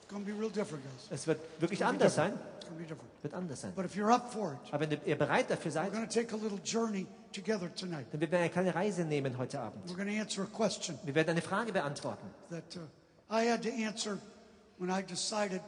[0.00, 1.08] It's going to be real different, guys.
[1.10, 2.30] Es wird wirklich It's gonna be anders sein.
[2.32, 2.54] different.
[2.58, 3.22] It's going to be different.
[3.22, 3.72] Wird anders sein.
[3.74, 6.12] But if you're up for it, Aber wenn ihr bereit dafür we're seid, going to
[6.14, 8.06] take a little journey together tonight.
[8.12, 9.84] dann werden wir eine kleine Reise nehmen heute Abend.
[9.90, 12.80] We're going to answer a question Wir werden eine Frage beantworten, that uh,
[13.30, 14.18] I had to answer
[14.78, 15.60] when I decided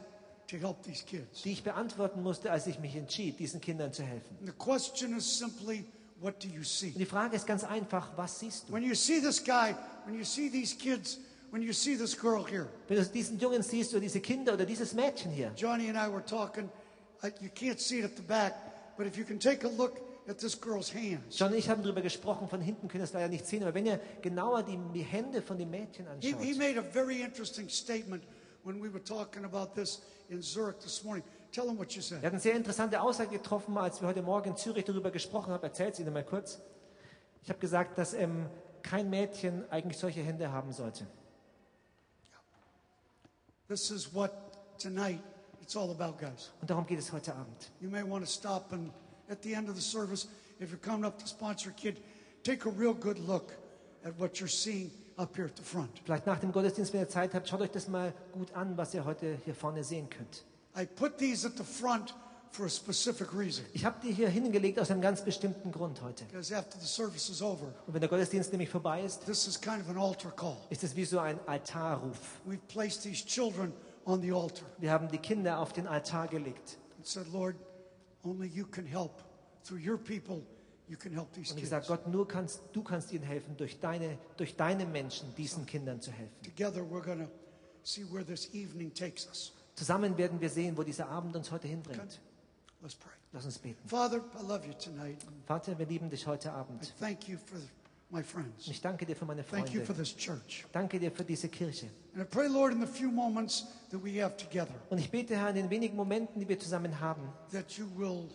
[0.47, 1.43] to help these kids.
[1.43, 4.35] die ich beantworten musste, als ich mich entschied, diesen Kindern zu helfen.
[4.39, 5.85] And the question is simply,
[6.19, 6.91] what do you Und see?
[6.91, 8.73] die Frage ist ganz einfach, was siehst du?
[8.73, 11.19] When you see this guy, when you see these kids,
[11.51, 14.65] when you see this girl here, Wenn du diesen Jungen siehst oder diese Kinder oder
[14.65, 16.69] dieses Mädchen hier, Johnny and I were talking.
[17.23, 18.53] I, you can't see it at the back,
[18.97, 21.83] but if you can take a look at this girl's hands, John und ich haben
[21.83, 25.41] darüber gesprochen, von hinten können es leider nicht sehen, aber wenn ihr genauer die, Hände
[25.41, 28.23] von dem Mädchen he, he anschaut, made a very interesting statement
[28.63, 31.23] when we were talking about this in Zurich this morning.
[31.51, 32.23] Tell him what you er said.
[32.23, 35.63] hat eine sehr interessante Aussage getroffen, als wir heute Morgen in Zürich darüber gesprochen haben.
[35.63, 36.61] Erzählt es Ihnen mal kurz.
[37.43, 38.47] Ich habe gesagt, dass ähm,
[38.83, 41.07] kein Mädchen eigentlich solche Hände haben sollte.
[43.67, 44.31] This is what
[44.77, 45.21] tonight
[45.61, 46.51] it's all about, guys.
[46.61, 47.71] Und darum geht es heute Abend.
[47.79, 48.91] You may want to stop and
[49.31, 50.27] at the end of the service,
[50.59, 51.99] if you're coming up to sponsor a kid,
[52.43, 53.53] take a real good look
[54.05, 56.01] at what you're seeing up here at the front.
[56.03, 58.93] Vielleicht nach dem Gottesdienst, wenn ihr Zeit habt, schaut euch das mal gut an, was
[58.93, 60.43] ihr heute hier vorne sehen könnt.
[60.77, 62.13] I put these at the front
[62.51, 63.63] for a specific reason.
[63.73, 66.25] Ich habe die hier hingelegt aus einem ganz bestimmten Grund heute.
[66.25, 69.59] Because after the service is over, Und wenn der Gottesdienst nämlich vorbei ist, this is
[69.59, 70.57] kind of an altar call.
[70.69, 72.17] ist es wie so ein Altarruf.
[72.47, 73.71] We've placed these children
[74.05, 77.55] on the altar Wir haben die Kinder auf den Altar gelegt and said, Lord,
[78.23, 79.23] only you can help.
[79.63, 80.41] Through your people,
[80.87, 81.69] you can help these und kids.
[81.69, 86.01] gesagt, Gott, nur kannst, du kannst ihnen helfen, durch deine, durch deine Menschen diesen Kindern
[86.01, 86.33] zu helfen.
[86.43, 87.31] Together, we're going to
[87.83, 89.53] see where this evening takes us.
[89.75, 92.19] Zusammen werden wir sehen, wo dieser Abend uns heute hinbringt.
[92.81, 93.11] Let's pray.
[93.31, 93.87] Lass uns beten.
[93.87, 95.17] Father, I love you tonight.
[95.45, 96.93] Vater, wir lieben dich heute I Abend.
[96.99, 97.57] thank you for
[98.11, 98.67] my friends.
[98.67, 100.03] Ich danke dir für meine Thank you for Freunde.
[100.03, 100.65] this church.
[100.71, 101.87] Danke dir für diese Kirche.
[102.13, 105.35] And I pray, Lord, in the few moments that we have together, Und ich bete,
[105.37, 107.21] Herr, in den wenigen Momenten, die wir zusammen haben,
[107.51, 108.27] that you will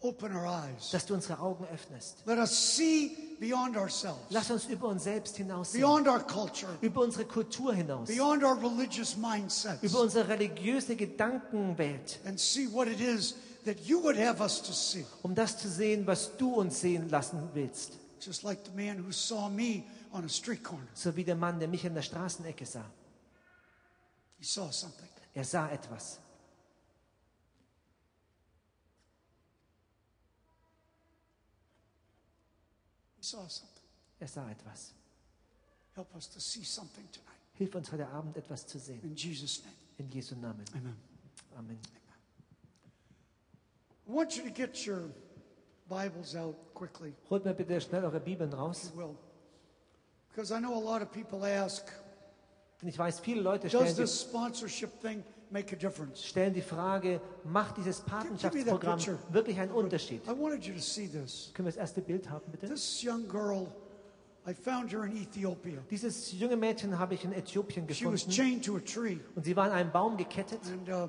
[0.00, 0.90] open our eyes.
[0.92, 2.22] dass du unsere Augen öffnest.
[2.24, 5.82] Let us see beyond ourselves, Lass uns über uns selbst hinaussehen.
[5.82, 8.08] beyond our culture, Über unsere Kultur hinaus.
[8.08, 12.18] beyond our religious mindsets, Über unsere religiöse Gedankenwelt.
[12.24, 15.04] and see what it is that you would have us to see.
[15.22, 17.92] Um das zu sehen, was du uns sehen lassen willst.
[18.20, 20.88] Just like the man who saw me on a street corner.
[20.94, 22.84] So wie der Mann, der mich in der Straßenecke sah.
[24.38, 25.08] He saw something.
[25.34, 26.18] Er sah etwas.
[33.16, 33.82] He saw something.
[34.20, 34.92] Er sah etwas.
[35.94, 37.38] Help us to see something tonight.
[37.54, 39.00] Hilf uns heute Abend etwas zu sehen.
[39.02, 39.74] In Jesus' name.
[39.98, 40.64] In Jesu Namen.
[40.74, 40.96] Amen.
[41.56, 41.78] Amen.
[44.06, 45.10] I want you to get your
[45.88, 48.92] Bibles out quickly, Holt mir bitte schnell eure Bibeln raus.
[50.30, 51.84] Because I know a lot of people ask,
[52.80, 56.22] Denn ich weiß, viele Leute does stellen this die, sponsorship thing make a difference?
[56.24, 60.22] stellen die Frage, macht dieses Patenschaftsprogramm wirklich einen Unterschied?
[60.26, 61.50] I wanted you to see this.
[61.54, 62.68] Können wir das erste Bild haben, bitte?
[62.68, 63.66] This young girl,
[64.46, 65.78] I found her in Ethiopia.
[65.90, 69.44] Dieses junge Mädchen habe ich in Äthiopien She was gefunden chained to a tree, und
[69.44, 71.08] sie war an einen Baum gekettet and uh,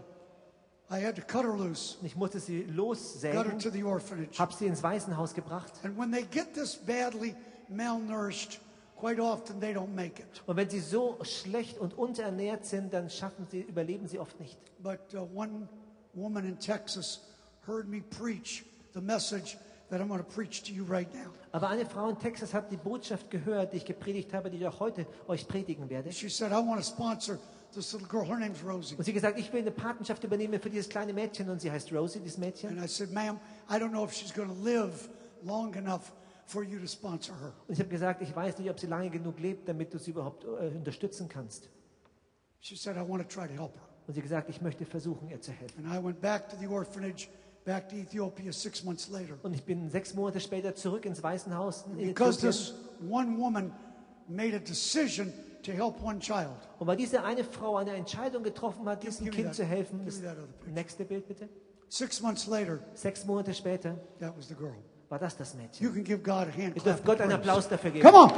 [0.92, 4.40] I had to cut her loose, ich musste sie got her lossägen, to the orphanage.
[4.40, 7.36] habe sie ins Waisenhaus gebracht And when they get this badly
[7.70, 8.60] malnourished,
[8.96, 10.42] quite often they don't make it.
[10.48, 14.58] und wenn sie so schlecht und unterernährt sind, dann schaffen sie, überleben sie oft nicht.
[14.82, 15.68] But uh, one
[16.14, 17.20] woman in Texas
[17.68, 19.58] heard me preach the message
[19.90, 21.32] that I'm going to preach to you right now.
[21.52, 24.68] Aber eine Frau in Texas hat die Botschaft gehört, die ich gepredigt habe, die ich
[24.68, 26.12] auch heute euch predigen werde.
[26.12, 27.38] She said, I want to sponsor
[27.74, 28.26] this little girl.
[28.26, 28.96] Her name's Rosie.
[28.96, 31.92] Und sie gesagt, ich will eine Patenschaft übernehmen für dieses kleine Mädchen und sie heißt
[31.94, 32.70] Rosie, dieses Mädchen.
[32.70, 35.10] And I said, ma'am, I don't know if she's going to live
[35.44, 36.12] long enough
[36.46, 37.54] for you to sponsor her.
[37.68, 40.12] Und ich habe gesagt, ich weiß nicht, ob sie lange genug lebt, damit du sie
[40.12, 41.70] überhaupt äh, unterstützen kannst.
[42.60, 43.88] She said, I want to try to help her.
[44.08, 45.86] Und sie gesagt, ich möchte versuchen, ihr zu helfen.
[45.86, 47.30] And I went back to the orphanage,
[47.64, 49.38] back to Ethiopia six months later.
[49.44, 52.74] Und ich bin sechs Monate später zurück ins Waisenhaus in Because this
[53.08, 53.72] one woman
[54.28, 55.32] made a decision
[55.64, 56.56] to help one child.
[56.80, 60.22] Und weil diese eine Frau eine Entscheidung getroffen hat, diesem Kind that- zu helfen, das
[60.68, 61.50] nächste Bild bitte.
[61.88, 64.76] Six months later, Sechs Monate später that was the girl.
[65.10, 65.86] war das das Mädchen.
[65.86, 67.32] You can give God a hand Ihr dürft Gott einen.
[67.34, 68.06] Applaus dafür geben.
[68.06, 68.32] Come on,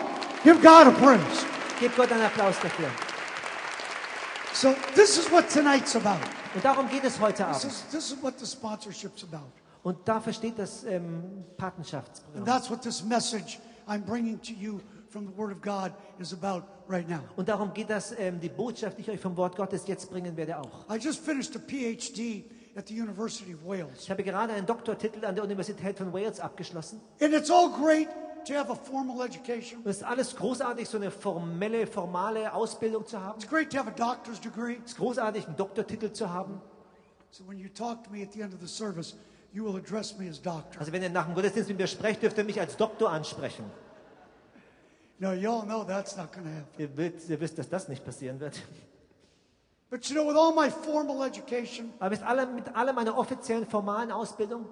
[0.44, 1.46] give God a praise.
[1.80, 2.88] Gebt Gott einen Applaus dafür.
[4.54, 6.20] So this is what tonight's about.
[6.54, 7.64] Und darum geht es heute This Abend.
[7.66, 9.50] is, this is what the sponsorship's about.
[9.84, 12.46] Und dafür steht das ähm, And Patenschaftsprogramm.
[12.46, 14.80] that's what this message I'm bringing to you
[15.12, 17.22] from the Word of God is about right now.
[17.36, 20.36] Und darum geht das, ähm, die Botschaft, die ich euch vom Wort Gottes jetzt bringen
[20.38, 20.90] werde, auch.
[20.90, 22.46] I just finished a PhD
[22.76, 24.04] at the University of Wales.
[24.04, 27.02] Ich habe gerade einen Doktortitel an der Universität von Wales abgeschlossen.
[27.22, 28.08] And it's all great
[28.48, 29.80] to have a formal education.
[29.84, 33.40] Und es ist alles großartig, so eine formelle, formale Ausbildung zu haben.
[33.40, 34.78] It's great to have a doctor's degree.
[34.84, 36.62] Es ist großartig, einen Doktortitel zu haben.
[37.32, 39.16] So when you talk to me at the end of the service,
[39.54, 40.80] you will address me as doctor.
[40.80, 43.66] Also wenn ihr nach dem Gottesdienst mit mir sprecht, dürft ihr mich als Doktor ansprechen.
[45.22, 46.80] No, you all know that's not going to happen.
[46.80, 48.60] Ihr, wisst, ihr wisst, dass das nicht passieren wird.
[49.92, 53.68] But you know, with all my formal education, Aber mit allem, mit allem meiner offiziellen,
[53.68, 54.66] formalen Ausbildung,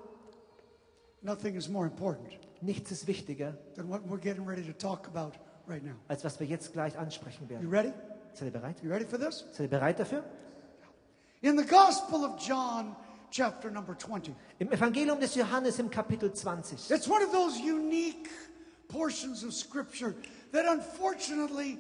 [1.22, 5.34] nothing is more important nichts ist wichtiger, than what we're getting ready to talk about
[5.68, 5.96] right now.
[6.08, 7.70] als was wir jetzt gleich ansprechen You werden.
[7.70, 7.94] ready?
[8.34, 8.82] Seid ihr bereit?
[8.82, 9.46] You ready for this?
[9.52, 10.24] Seid ihr bereit dafür?
[11.42, 12.96] In the Gospel of John,
[13.32, 16.92] chapter number 20, Im Evangelium des Johannes im Kapitel 20.
[16.92, 18.30] it's one of those unique
[18.88, 20.16] portions of Scripture
[20.52, 21.78] that unfortunately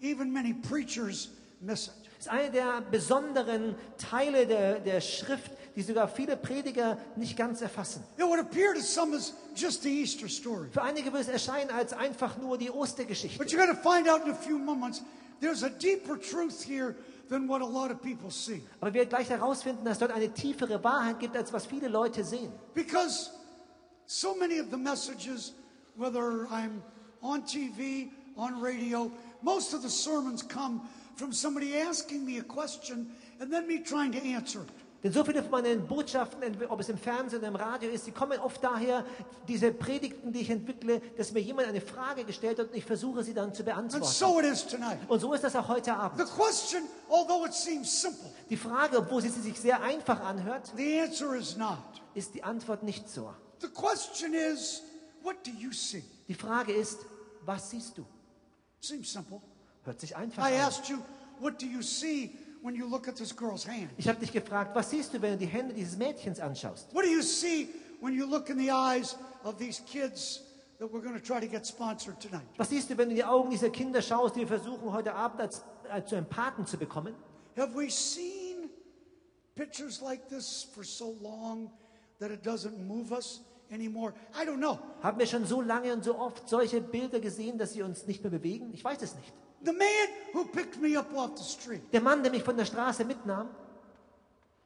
[0.00, 1.28] even many preachers
[1.60, 2.02] miss it.
[2.22, 8.04] ist eine der besonderen Teile der, der Schrift, die sogar viele Prediger nicht ganz erfassen.
[8.16, 10.68] It would appear to some as just the Easter story.
[10.70, 13.38] Für einige wird es erscheinen als einfach nur die Ostergeschichte.
[13.38, 15.02] But you're going to find out in a few moments
[15.40, 16.94] there's a deeper truth here
[17.28, 18.62] than what a lot of people see.
[18.80, 22.22] Aber wir werden gleich herausfinden, dass dort eine tiefere Wahrheit gibt, als was viele Leute
[22.22, 22.52] sehen.
[22.72, 23.30] Because
[24.06, 25.54] so many of the messages,
[25.96, 26.82] whether I'm
[27.22, 29.10] on TV, on radio,
[29.42, 30.80] most of the sermons come
[31.16, 34.68] from somebody asking me a question and then me trying to answer it.
[35.04, 38.12] Denn so viele von meinen Botschaften, ob es im Fernsehen oder im Radio ist, die
[38.12, 39.04] kommen oft daher,
[39.48, 43.24] diese Predigten, die ich entwickle, dass mir jemand eine Frage gestellt hat und ich versuche
[43.24, 44.04] sie dann zu And beantworten.
[44.06, 44.98] so it is tonight.
[45.08, 46.24] Und so ist das auch heute The Abend.
[46.30, 51.34] question, although it seems simple, Die Frage, obwohl sie sich sehr einfach anhört, the answer
[51.34, 51.78] is not.
[52.14, 53.32] ist die Antwort nicht so.
[54.52, 54.82] Is,
[55.24, 56.04] what do you see?
[56.28, 57.00] Die Frage ist,
[57.44, 58.04] was siehst du?
[58.80, 59.40] Seems simple.
[59.84, 60.60] Hört sich einfach I an.
[60.60, 60.98] asked you,
[61.40, 63.90] what do you see when you look at this girl's hand?
[63.96, 66.92] Ich habe dich gefragt, was siehst du, wenn du die Hände dieses Mädchens anschaust?
[66.94, 67.68] What do you see
[68.00, 70.42] when you look in the eyes of these kids
[70.78, 72.46] that we're going to try to get sponsored tonight?
[72.56, 75.14] Was siehst du, wenn du in die Augen dieser Kinder schaust, die wir versuchen heute
[75.14, 77.14] Abend als, als zu einem Paten zu bekommen?
[77.56, 78.70] Have we seen
[79.54, 81.70] pictures like this for so long
[82.18, 83.40] that it doesn't move us
[83.72, 84.12] anymore?
[84.34, 84.78] I don't know.
[85.02, 88.22] Haben wir schon so lange und so oft solche Bilder gesehen, dass sie uns nicht
[88.22, 88.72] mehr bewegen?
[88.72, 89.32] Ich weiß es nicht.
[89.64, 89.86] The man
[90.32, 93.48] who picked me up off the street, Der Mann, der mich von der Straße mitnahm,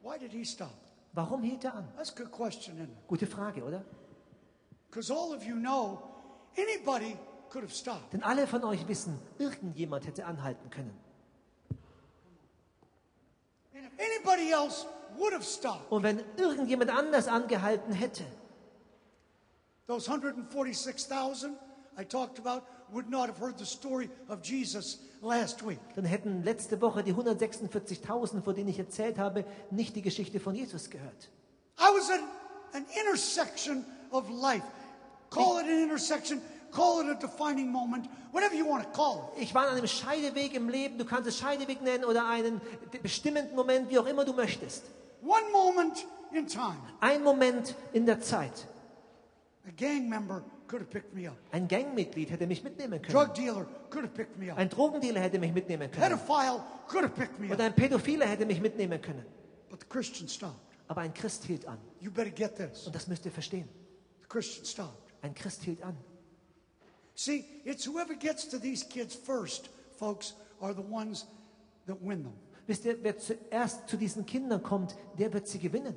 [0.02, 0.70] why did he stop?
[1.12, 1.88] warum hielt er an?
[1.96, 3.06] That's a good question, isn't it?
[3.08, 3.84] Gute Frage, oder?
[4.90, 6.02] Because all of you know
[6.56, 7.16] anybody
[7.50, 8.12] could have stopped.
[8.12, 10.94] Denn alle von euch wissen, irgendjemand hätte anhalten können.
[13.74, 14.86] And if anybody else
[15.18, 18.24] would have stopped, Und wenn irgendjemand anders angehalten hätte,
[19.86, 21.56] those 146,000
[21.98, 25.80] I talked about would not have heard the story of Jesus last week.
[25.94, 30.54] dann hätten letzte Woche die 146.000, von denen ich erzählt habe, nicht die Geschichte von
[30.54, 31.30] Jesus gehört.
[31.78, 32.20] I was at
[32.74, 34.64] an intersection of life.
[35.30, 36.40] Call it an intersection
[36.76, 39.42] call it a defining moment, whatever you want to call it.
[39.42, 40.98] Ich war an einem Scheideweg im Leben.
[40.98, 42.60] Du kannst es Scheideweg nennen oder einen
[43.02, 44.84] bestimmenden Moment, wie auch immer du möchtest.
[45.22, 46.76] One moment in time.
[47.00, 48.66] Ein Moment in der Zeit.
[51.50, 53.14] Ein Gangmitglied hätte mich mitnehmen können.
[53.14, 54.58] Drug dealer could have picked me up.
[54.58, 56.02] Ein Drogendealer hätte mich mitnehmen können.
[56.02, 59.24] Pedophile could have picked me Oder ein Pädophiler hätte mich mitnehmen können.
[59.68, 60.60] But the Christian stopped.
[60.88, 61.78] Aber ein Christ hielt an.
[62.00, 62.86] You better get this.
[62.86, 63.68] Und das müsst ihr verstehen.
[64.22, 65.12] The Christian stopped.
[65.22, 65.96] Ein Christ hielt an.
[67.14, 71.26] See, it's whoever gets to these kids first, folks, are the ones
[71.86, 72.34] that win them.
[72.68, 75.94] Wisst ihr, wer zuerst zu diesen Kindern kommt, der wird sie gewinnen.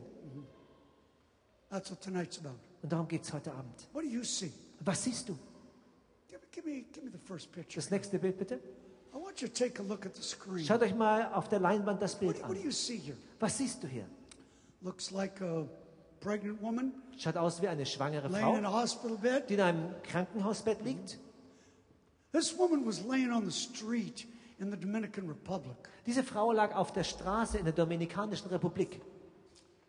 [1.69, 2.57] That's what tonight's about.
[2.81, 3.87] Und darum geht es heute Abend.
[3.93, 4.51] What do you see?
[4.81, 5.37] Was siehst du?
[6.27, 7.75] Give, give me, give me the first picture.
[7.81, 8.59] Das nächste Bild bitte.
[9.13, 10.63] I want you to take a look at the screen.
[10.65, 12.65] Schaut euch mal auf der Leinwand das What, Bild do- what do an.
[12.65, 13.17] you see here?
[13.39, 14.05] Was siehst du hier?
[14.81, 15.67] Looks like a
[16.21, 19.49] pregnant woman Schaut aus wie eine schwangere laying in Frau, a hospital bed.
[19.49, 21.17] die in einem Krankenhausbett liegt.
[22.31, 24.25] This woman was laying on the street
[24.59, 25.75] in the Dominican Republic.
[26.05, 29.01] Diese Frau lag auf der Straße in der Dominikanischen Republik.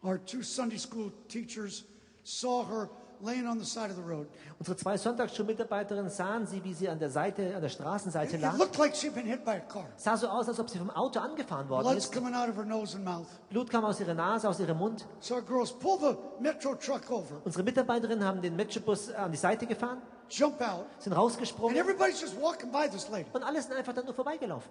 [0.02, 1.84] Our two Sunday school teachers
[2.24, 2.88] saw her
[3.22, 4.26] laying on the side of the road.
[4.58, 8.56] Unsere zwei Sonntagsschulmitarbeiterinnen sahen sie, wie sie an der Seite, an der Straßenseite It lag.
[8.56, 9.86] looked like she'd been hit by a car.
[9.96, 12.12] Sah so aus, als ob sie vom Auto angefahren worden Blood's ist.
[12.14, 13.26] coming out of her nose and mouth.
[13.50, 15.06] Blut kam aus ihrer Nase, aus ihrem Mund.
[15.20, 19.36] So our girls pull the metro truck over, Unsere Mitarbeiterinnen haben den Metrobus an die
[19.38, 23.26] Seite gefahren, jump out, sind and rausgesprungen everybody's just walking by this lady.
[23.34, 24.70] und alle sind einfach dann nur vorbeigelaufen.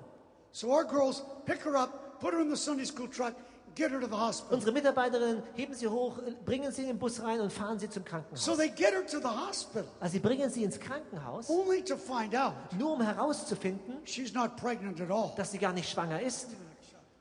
[0.51, 3.35] So our girls pick her up, put her in the Sunday school truck,
[3.75, 4.55] get her to the hospital.
[4.55, 8.03] Unsere Mitarbeiterinnen heben sie hoch, bringen sie in den Bus rein und fahren sie zum
[8.05, 8.43] Krankenhaus.
[8.43, 11.95] So they get her to the hospital, Also sie bringen sie ins Krankenhaus, only to
[11.97, 15.33] find out nur um herauszufinden, she's not pregnant at all.
[15.35, 16.47] dass sie gar nicht schwanger ist.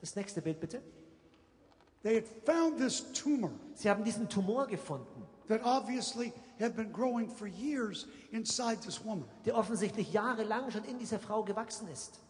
[0.01, 0.81] Das nächste Bild bitte.
[2.03, 7.29] They had found this tumor Sie haben diesen Tumor gefunden, that obviously had been growing
[7.29, 9.25] for years inside this woman.
[9.45, 12.21] der offensichtlich jahrelang schon in dieser Frau gewachsen ist.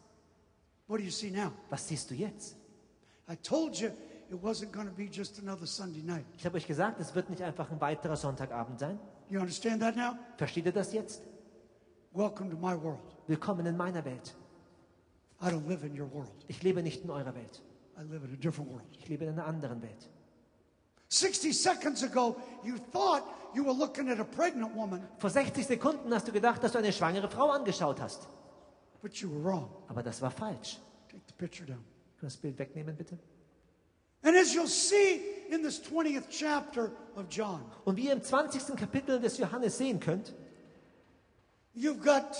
[0.87, 1.51] What do you see now?
[1.69, 2.55] Was siehst du jetzt?
[3.31, 3.89] I told you
[4.29, 6.25] it wasn't going to be just another Sunday night.
[6.37, 8.99] Ich habe euch gesagt, es wird nicht einfach ein weiterer Sonntagabend sein.
[9.29, 10.13] You understand that now?
[10.37, 11.21] Versteht ihr das jetzt?
[12.13, 12.99] Welcome to my world.
[13.27, 14.35] Willkommen in meiner Welt.
[15.41, 16.31] I don't live in your world.
[16.47, 17.61] Ich lebe nicht in eurer Welt.
[17.97, 18.85] I live in a different world.
[18.97, 20.09] Ich lebe in einer anderen Welt.
[21.09, 23.23] 60 seconds ago, you thought
[23.55, 26.77] you were looking at a pregnant woman, Vor 60 Sekunden hast du gedacht, dass du
[26.77, 28.27] eine schwangere Frau angeschaut hast.
[29.01, 29.69] but you were wrong.
[29.87, 30.79] Aber das war falsch.
[31.07, 31.83] Take the picture down.
[32.19, 33.17] Wir das Bild wegnehmen, bitte?
[37.85, 38.75] Und wie ihr im 20.
[38.75, 40.33] Kapitel des Johannes sehen könnt,
[41.75, 42.37] you've got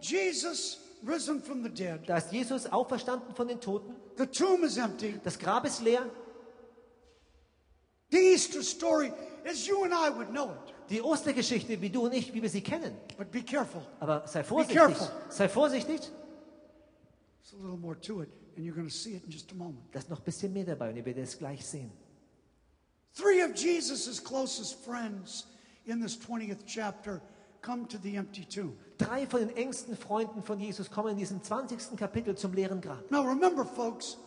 [0.00, 2.08] Jesus risen from the dead.
[2.08, 3.94] da ist Jesus auferstanden von den Toten.
[4.16, 5.20] The tomb is empty.
[5.22, 6.08] Das Grab ist leer.
[8.10, 9.12] The Easter story,
[9.44, 10.74] as you and I would know it.
[10.88, 12.96] Die Ostergeschichte, wie du und ich, wie wir sie kennen.
[13.18, 13.82] But be careful.
[14.00, 14.76] Aber sei vorsichtig.
[14.78, 15.08] careful.
[15.28, 16.00] Sei vorsichtig.
[16.00, 18.30] There's a little more to it,
[19.92, 21.90] Da ist noch ein bisschen mehr dabei und ihr werdet es gleich sehen.
[23.14, 25.46] Three of Jesus' closest friends
[25.84, 27.20] in this 20th chapter
[27.62, 28.76] come to the empty tomb.
[28.98, 31.96] Drei von den engsten Freunden von Jesus kommen in diesem 20.
[31.96, 33.10] Kapitel zum leeren Grab.
[33.10, 34.18] Now remember, folks,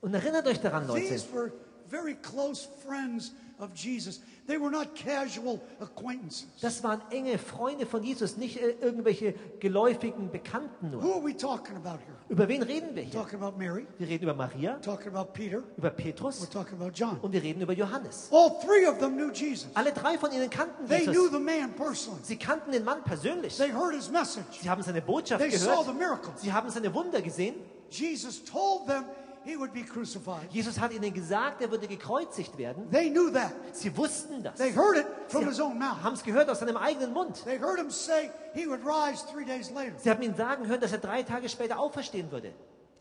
[0.00, 1.52] Und erinnert euch daran, Leute, these were
[1.88, 4.20] very close friends of Jesus.
[4.46, 6.46] They were not casual acquaintances.
[6.60, 11.02] das waren enge Freunde von Jesus, nicht äh, irgendwelche geläufigen Bekannten nur.
[11.02, 12.16] Who are we talking about here?
[12.28, 13.12] Über wen reden wir hier?
[13.12, 16.90] Talking about Mary, Wir reden über Maria, talking about Peter, über we're Petrus talking about
[16.94, 17.18] John.
[17.22, 18.28] und wir reden über Johannes.
[18.32, 19.68] All three of them knew Jesus.
[19.74, 21.32] Alle drei von ihnen kannten They knew Jesus.
[21.32, 22.20] the man personally.
[22.22, 23.56] Sie kannten den Mann persönlich.
[23.56, 24.60] They heard his message.
[24.60, 25.98] Sie haben seine Botschaft They saw the gehört.
[25.98, 26.42] miracles.
[26.42, 27.54] Sie haben seine Wunder gesehen.
[27.90, 29.04] Jesus told them
[29.44, 30.50] he would be crucified.
[30.50, 32.90] Jesus hat ihnen gesagt, er würde gekreuzigt werden.
[32.90, 33.52] They knew that.
[33.72, 34.54] Sie wussten das.
[34.56, 36.02] They heard it from Sie his own mouth.
[36.02, 37.44] haben es gehört aus seinem eigenen Mund.
[37.44, 39.92] They heard him say he would rise three days later.
[39.98, 42.52] Sie haben ihn sagen hören, dass er drei Tage später auferstehen würde.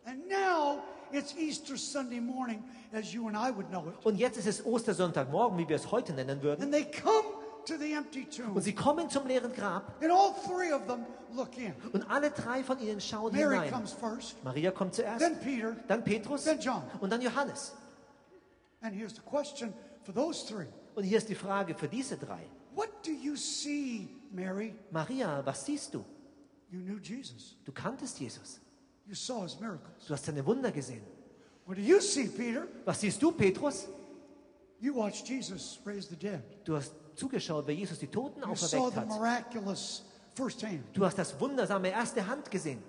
[0.06, 0.80] And now
[1.12, 4.06] it's Easter Sunday morning, as you and I would know it.
[4.06, 6.64] Und jetzt ist es Ostersonntagmorgen, wie wir es heute nennen würden.
[6.64, 7.24] And they come
[7.66, 8.56] to the empty tomb.
[8.56, 11.74] Und sie kommen zum leeren Grab And all three of them look in.
[11.92, 13.70] und alle drei von ihnen schauen Mary hinein.
[14.44, 16.46] Maria kommt zuerst, Peter, dann Petrus
[17.00, 17.74] und dann Johannes.
[20.96, 22.46] Und hier ist die Frage für diese drei.
[23.36, 24.76] See, Mary?
[24.92, 26.04] Maria, was siehst du?
[27.66, 28.60] Du kanntest Jesus.
[29.06, 31.04] Du hast seine Wunder gesehen.
[32.00, 32.30] See?
[32.86, 33.88] Was siehst du, Petrus?
[34.82, 39.08] Du hast zugeschaut, wie Jesus die Toten auferweckt hat.
[40.94, 42.82] Du hast das wundersame erste Hand gesehen.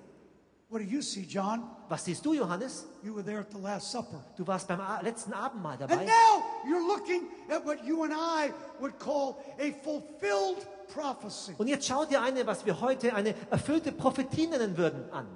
[0.70, 1.62] What do you see, John?
[1.88, 2.87] Was siehst du, Johannes?
[3.02, 4.24] You were there at the Last Supper.
[4.34, 6.04] Du warst beim letzten Abendmahl And dabei.
[6.06, 11.54] now you're looking at what you and I would call a fulfilled prophecy.
[11.58, 15.28] Und jetzt schau dir eine, was wir heute eine erfüllte Prophetie nennen würden, an.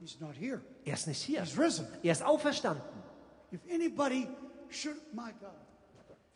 [0.00, 0.60] He's not here.
[0.84, 1.42] Er ist nicht hier.
[1.42, 1.88] He's risen.
[2.02, 2.82] Er ist auferstanden.
[3.50, 4.28] If anybody
[4.68, 5.50] should, my God,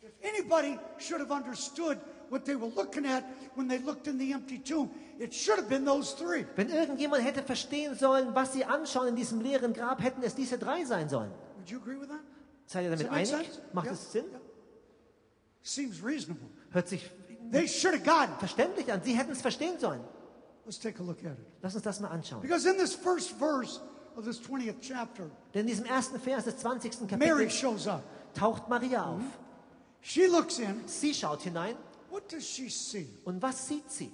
[0.03, 1.97] if anybody should have understood
[2.29, 3.23] what they were looking at
[3.55, 4.89] when they looked in the empty tomb,
[5.19, 6.45] it should have been those three.
[6.55, 10.57] Wenn irgendjemand hätte verstehen sollen, was sie anschauen in diesem leeren Grab, hätten es diese
[10.57, 11.31] drei sein sollen.
[11.57, 12.19] Would you agree with that?
[12.65, 13.27] Seid ihr damit einig?
[13.29, 13.61] sense?
[13.73, 14.25] Macht Yeah, es Sinn?
[14.31, 14.39] yeah.
[15.61, 16.47] Seems reasonable.
[16.71, 17.09] Hört sich
[17.51, 19.01] They should have gotten verständlich an.
[19.03, 20.01] Sie hätten es verstehen sollen.
[20.65, 21.45] Let's take a look at it.
[21.61, 22.41] Lass uns das mal anschauen.
[22.41, 23.79] Because in this first verse
[24.15, 27.01] of this 20th chapter, Denn in diesem ersten Vers des 20.
[27.17, 28.01] Mary Kapitels shows up.
[28.33, 29.21] taucht Maria auf.
[30.03, 30.85] She looks in.
[30.85, 31.75] Sie schaut hinein
[32.11, 33.07] What does she see?
[33.25, 34.11] und was sieht sie?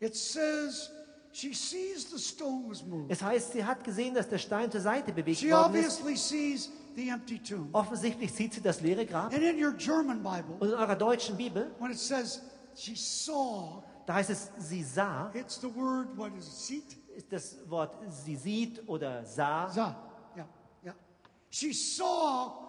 [0.00, 0.90] It says
[1.32, 3.10] she sees the stone was moved.
[3.10, 6.00] Es heißt, sie hat gesehen, dass der Stein zur Seite bewegt She worden ist.
[6.00, 7.68] obviously sees the empty tomb.
[7.72, 9.32] Offensichtlich sieht sie das leere Grab.
[9.32, 12.42] And in your German Bible, Und in eurer deutschen Bibel, when it says
[12.74, 16.96] she saw, da heißt es, sie sah, it's the word, what is it, sieht?
[17.16, 19.70] ist das Wort sie sieht oder sah.
[19.70, 19.96] Sah.
[20.36, 20.46] Yeah,
[20.84, 20.94] yeah.
[21.48, 22.65] She saw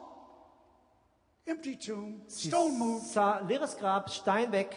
[1.48, 3.06] empty tomb, stone moved.
[3.08, 4.68] sah leeres Grab, Stein weg.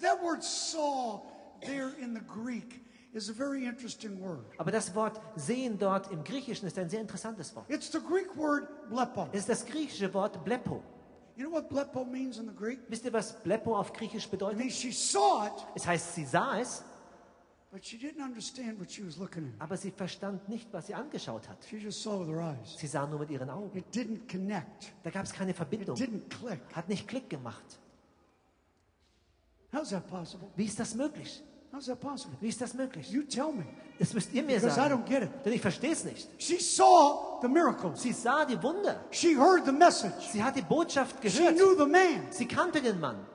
[0.00, 1.20] That word saw
[1.64, 2.82] there in the Greek
[3.14, 4.44] is a very interesting word.
[4.58, 7.64] Aber das Wort sehen dort im Griechischen ist ein sehr interessantes Wort.
[7.70, 9.28] It's the Greek word blepo.
[9.32, 10.82] Es ist das griechische Wort blepo.
[11.36, 12.80] You know what blepo means in the Greek?
[12.88, 14.58] Wisst ihr, was blepo auf Griechisch It bedeutet?
[14.58, 16.82] means she saw it, Es heißt, sie sah es,
[19.58, 21.58] aber sie verstand nicht, was sie angeschaut hat.
[21.68, 22.76] She just saw with her eyes.
[22.78, 23.76] Sie sah nur mit ihren Augen.
[23.76, 24.92] It didn't connect.
[25.02, 25.96] Da gab es keine It Verbindung.
[25.96, 26.60] didn't click.
[26.74, 27.78] Hat nicht Klick gemacht.
[29.72, 30.48] How's that possible?
[30.56, 31.42] Wie ist das möglich?
[31.72, 32.36] How's that possible?
[32.40, 33.10] Wie ist das möglich?
[33.10, 33.64] You tell me.
[33.98, 34.94] Das müsst ihr mir Because I sagen.
[35.02, 35.30] don't get it.
[35.44, 36.28] Denn ich verstehe es nicht.
[36.40, 38.00] She saw the miracles.
[38.00, 39.04] Sie sah die Wunder.
[39.10, 40.30] She heard the message.
[40.32, 41.56] Sie hat die Botschaft She gehört.
[41.56, 42.30] knew the man.
[42.30, 43.26] Sie kannte den Mann.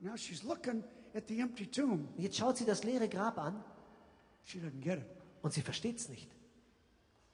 [0.00, 0.84] Now she's looking
[1.18, 2.08] at the empty tomb.
[2.16, 3.62] Und Jetzt schaut sie das leere Grab an
[4.44, 5.04] She doesn't get it.
[5.42, 6.30] und sie versteht es nicht.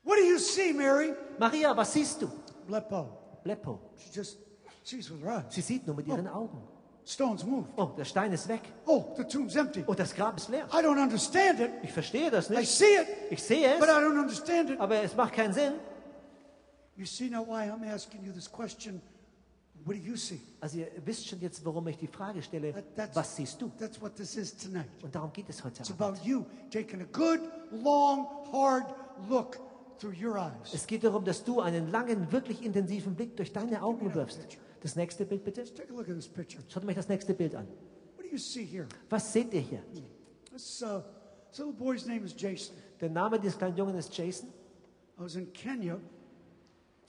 [0.03, 1.14] What do you see, Mary?
[1.38, 2.29] Maria, was siehst du?
[2.66, 3.09] Blepo.
[3.44, 3.79] Bleppo.
[3.97, 4.38] She just
[4.83, 5.55] sees with her eyes.
[5.55, 6.61] Sie sieht nur mit ihren Augen.
[7.07, 7.70] Stones moved.
[7.77, 8.62] Oh, der Stein ist weg.
[8.87, 9.85] Oh, the tomb's empty.
[9.87, 10.66] Oh, das Grab ist leer.
[10.73, 11.70] I don't understand it.
[11.83, 12.70] Ich verstehe das I nicht.
[12.73, 14.81] see it, Ich sehe but I es, don't understand it.
[14.81, 15.75] aber es macht keinen Sinn.
[16.97, 18.94] You see now why I'm asking you this question.
[18.94, 19.74] What do you see?
[20.61, 23.70] Also ihr wisst schon jetzt, warum ich die Frage stelle, That- was siehst du?
[23.79, 24.87] That's what this is tonight.
[25.03, 26.18] Und darum geht es heute It's Abend.
[26.18, 28.94] about you taking a good, long, hard
[29.29, 29.59] look
[29.99, 30.73] through your eyes.
[30.73, 34.40] Es geht darum, dass du einen langen, wirklich intensiven Blick durch deine Augen wirfst.
[34.81, 35.64] Das nächste Bild bitte.
[35.66, 37.66] Schaut euch das nächste Bild an.
[38.16, 38.87] What do you see here?
[39.11, 39.83] Was seht ihr hier?
[40.51, 41.01] This, uh,
[41.51, 42.75] this little boy's name is Jason.
[43.01, 44.49] Der Name dieses kleinen Jungen ist Jason.
[45.18, 45.99] I was in Kenya,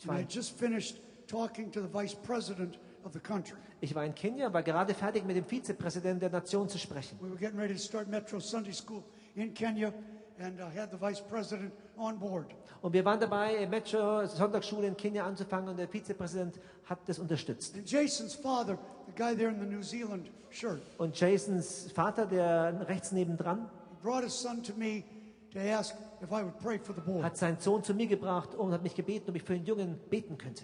[0.08, 3.58] and I just finished talking to the vice president of the country.
[3.82, 7.18] Ich war in Kenia, war gerade fertig mit dem Vizepräsidenten der Nation zu sprechen.
[7.22, 9.04] We were getting ready to start Metro Sunday School
[9.36, 9.94] in Kenya,
[10.40, 12.48] and I had the vice president on board.
[12.82, 17.76] Und wir waren dabei, Metro Sonntagsschule in Kenia anzufangen und der Vizepräsident hat das unterstützt.
[17.76, 22.88] And Jason's father, the guy there in the New Zealand shirt, Und Jasons Vater, der
[22.88, 23.70] rechts nebendran,
[24.02, 25.04] brought his son to me
[25.52, 27.22] to ask if I would pray for the boy.
[27.24, 30.00] hat seinen Sohn zu mir gebracht und hat mich gebeten, ob ich für den Jungen
[30.10, 30.64] beten könnte.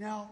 [0.00, 0.30] Now,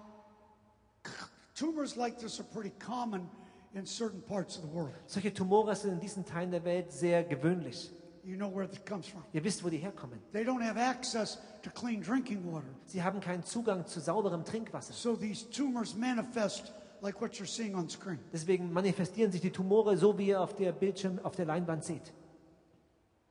[1.55, 3.29] tumors like this are pretty common
[3.75, 4.95] in certain parts of the world.
[5.07, 7.91] Solche Tumore sind in diesen Teilen der Welt sehr gewöhnlich.
[8.25, 9.23] You know where it comes from.
[9.35, 10.21] Ihr wisst, wo die herkommen.
[10.33, 12.69] They don't have access to clean drinking water.
[12.87, 14.95] Sie haben keinen Zugang zu sauberem Trinkwasser.
[14.95, 18.21] So these tumors manifest like what you're seeing on screen.
[18.33, 22.15] Deswegen manifestieren sich die Tumore so, wie ihr auf der Bildschirm, auf der Leinwand seht.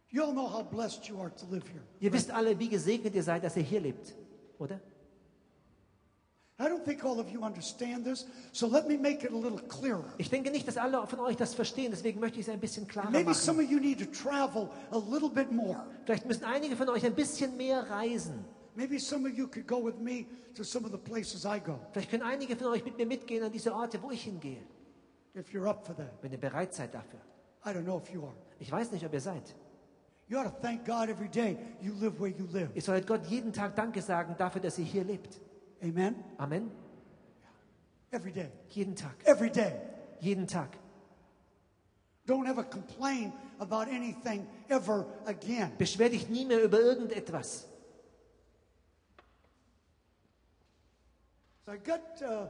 [0.10, 1.82] You all know how blessed you are to live here.
[2.00, 4.16] Ihr wisst alle, wie gesegnet ihr seid, dass ihr hier lebt,
[4.60, 4.80] oder?
[10.18, 12.88] Ich denke nicht, dass alle von euch das verstehen, deswegen möchte ich es ein bisschen
[12.88, 13.66] klarer Maybe some machen.
[13.68, 15.86] of you need to travel a little bit more.
[16.06, 18.44] Vielleicht müssen einige von euch ein bisschen mehr reisen.
[18.76, 21.80] Maybe some of you could go with me to some of the places I go,
[21.92, 24.62] Vielleicht können einige von euch mit mir mitgehen an diese Orte, wo ich hingehe,
[25.36, 26.12] if you're up for that.
[26.22, 27.20] wenn ihr bereit seid dafür.
[27.66, 28.34] I don't know if you are.
[28.60, 29.44] Ich weiß nicht, ob ihr seid.
[30.28, 32.70] You ought to thank God every day you live where you live.
[32.74, 35.40] Ihr solltet Gott jeden Tag Danke sagen dafür, dass ihr hier lebt.
[35.84, 36.16] Amen?
[36.40, 36.72] Amen.
[38.12, 38.50] Every day.
[38.70, 39.16] Jeden Tag.
[39.26, 39.74] Every day.
[40.22, 40.70] Jeden Tag.
[42.26, 45.72] Don't ever complain about anything ever again.
[45.78, 47.66] Beschwer dich nie mehr über irgendetwas.
[51.66, 52.48] So I got, uh,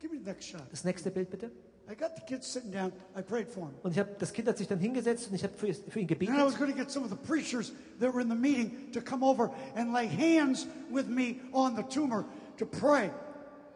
[0.00, 0.70] give me the next shot.
[0.70, 1.50] Das nächste Bild bitte.
[1.90, 2.92] I got the kids sitting down.
[3.16, 3.74] I prayed for him.
[3.82, 6.08] Und ich habe das Kind hat sich dann hingesetzt und ich habe für, für ihn
[6.10, 8.92] And I was going to get some of the preachers that were in the meeting
[8.92, 12.26] to come over and lay hands with me on the tumor
[12.58, 13.10] to pray.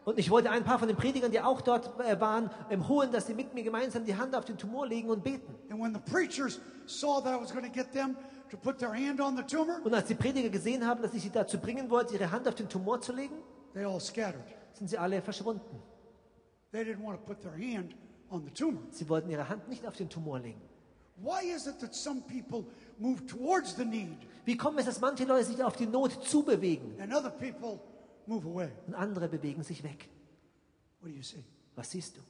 [0.04, 2.50] Und ich wollte ein paar von den Predigern, die auch dort äh, waren,
[2.88, 5.54] holen, dass sie mit mir gemeinsam die Hand auf den Tumor legen und beten.
[5.70, 8.16] And when the preachers saw that I was going to get them
[8.50, 11.22] to put their hand on the tumor, Und als die Prediger gesehen haben, dass ich
[11.22, 13.36] sie dazu bringen wollte, ihre Hand auf den Tumor zu legen,
[13.74, 14.42] they all scattered.
[14.72, 15.80] sind sie alle verschwunden.
[16.72, 17.94] They didn't want to put their hand
[18.28, 18.82] on the tumor.
[18.90, 20.60] Sie wollten ihre Hand nicht auf den Tumor legen.
[21.16, 22.64] Why is it that some people
[22.98, 27.00] move towards the need Wie kommt es, dass manche Leute sich auf die Not zubewegen
[27.00, 27.78] and other people
[28.26, 28.70] move away?
[28.86, 30.08] und andere bewegen sich weg?
[31.00, 31.44] What do you see?
[31.74, 32.20] Was siehst du?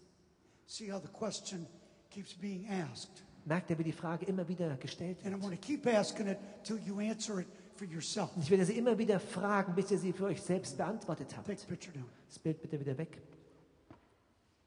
[0.66, 1.66] See how the question
[2.10, 3.22] keeps being asked.
[3.44, 5.42] Merkt ihr, wie die Frage immer wieder gestellt And I'm wird?
[5.42, 8.30] going to keep asking it till you answer it for yourself.
[8.36, 11.46] Und ich werde sie immer wieder fragen, bis ihr sie für euch selbst beantwortet habt.
[11.48, 12.06] Take the picture down.
[12.28, 13.20] Das Bild bitte wieder weg.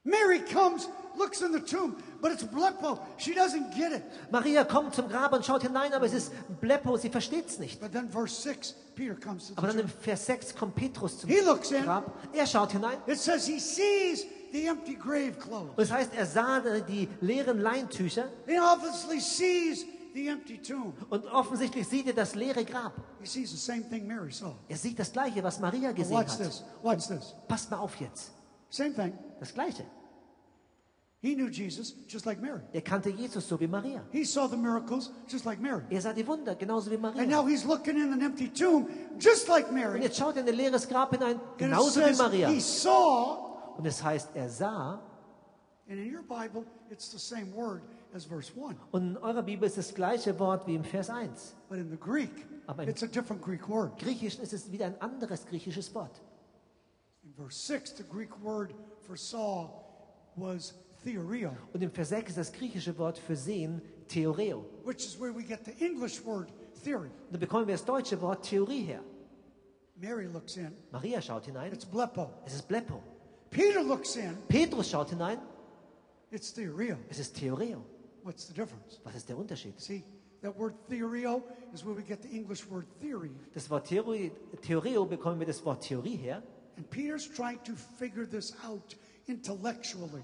[0.04, 3.00] Mary comes, looks in the tomb, but it's Bleppo.
[3.18, 4.04] She doesn't get it.
[4.30, 7.80] Maria kommt zum Grab und schaut hinein, aber es ist Bleppo, sie versteht es nicht.
[7.80, 8.76] But then verse 6,
[9.56, 11.84] Aber dann im Vers 6 kommt Petrus zum He looks in.
[11.84, 12.12] Grab.
[12.34, 15.72] Er schaut hinein It says he sees the empty grave clothes.
[15.76, 20.94] und es heißt, er sah die leeren Leintücher He obviously sees the empty tomb.
[21.10, 22.94] und offensichtlich sieht er das leere Grab.
[23.20, 24.54] He sees the same thing Mary saw.
[24.70, 26.38] Er sieht das Gleiche, was Maria gesehen watch hat.
[26.40, 26.64] this.
[26.82, 27.36] Watch this.
[27.48, 28.32] Passt mal auf jetzt.
[28.70, 29.14] Same thing.
[29.40, 29.86] Das Gleiche.
[31.26, 32.62] He knew Jesus just like Mary.
[32.72, 34.04] Er kannte Jesus so wie Maria.
[34.12, 35.82] He saw the miracles just like Mary.
[35.90, 37.22] Er sah die Wunder genauso wie Maria.
[37.22, 39.96] And now he's looking in an empty tomb just like Mary.
[39.96, 42.50] Und jetzt schaut er in ein leeres Grab hinein, And genauso wie Maria.
[42.50, 45.02] he saw, Und es heißt, er sah.
[45.90, 47.82] and in your Bible, it's the same word
[48.14, 48.76] as verse 1.
[48.92, 51.56] Und in eurer Bibel ist das gleiche Wort wie im Vers 1.
[51.70, 53.98] But in the Greek, Aber im- it's a different Greek word.
[53.98, 56.22] Griechisch ist es wieder ein anderes griechisches Wort.
[57.24, 59.70] In verse 6, the Greek word for saw
[60.36, 64.66] was theorio, Und im Vers 6 ist das griechische Wort für sehen Theoreo.
[64.84, 66.50] which is where we get the English word
[66.84, 67.08] theory.
[67.28, 69.02] Und dann bekommen wir das deutsche Wort Theorie her.
[69.98, 72.30] Mary looks in, Maria schaut hinein, it's blepo.
[72.46, 73.02] es ist Bleppo.
[73.50, 75.40] Peter looks in, Petrus schaut hinein,
[76.32, 76.98] it's theorio.
[77.10, 77.82] es ist Theoreo.
[78.24, 79.00] What's the difference?
[79.06, 79.80] Was ist der Unterschied?
[79.80, 80.04] See,
[80.42, 81.42] that word theorio
[81.74, 83.32] is where we get the English word theory.
[83.54, 84.32] Das Wort Theorie,
[84.62, 86.42] Theoreo bekommen wir das Wort Theorie her.
[86.78, 88.96] And Peter's trying to figure this out.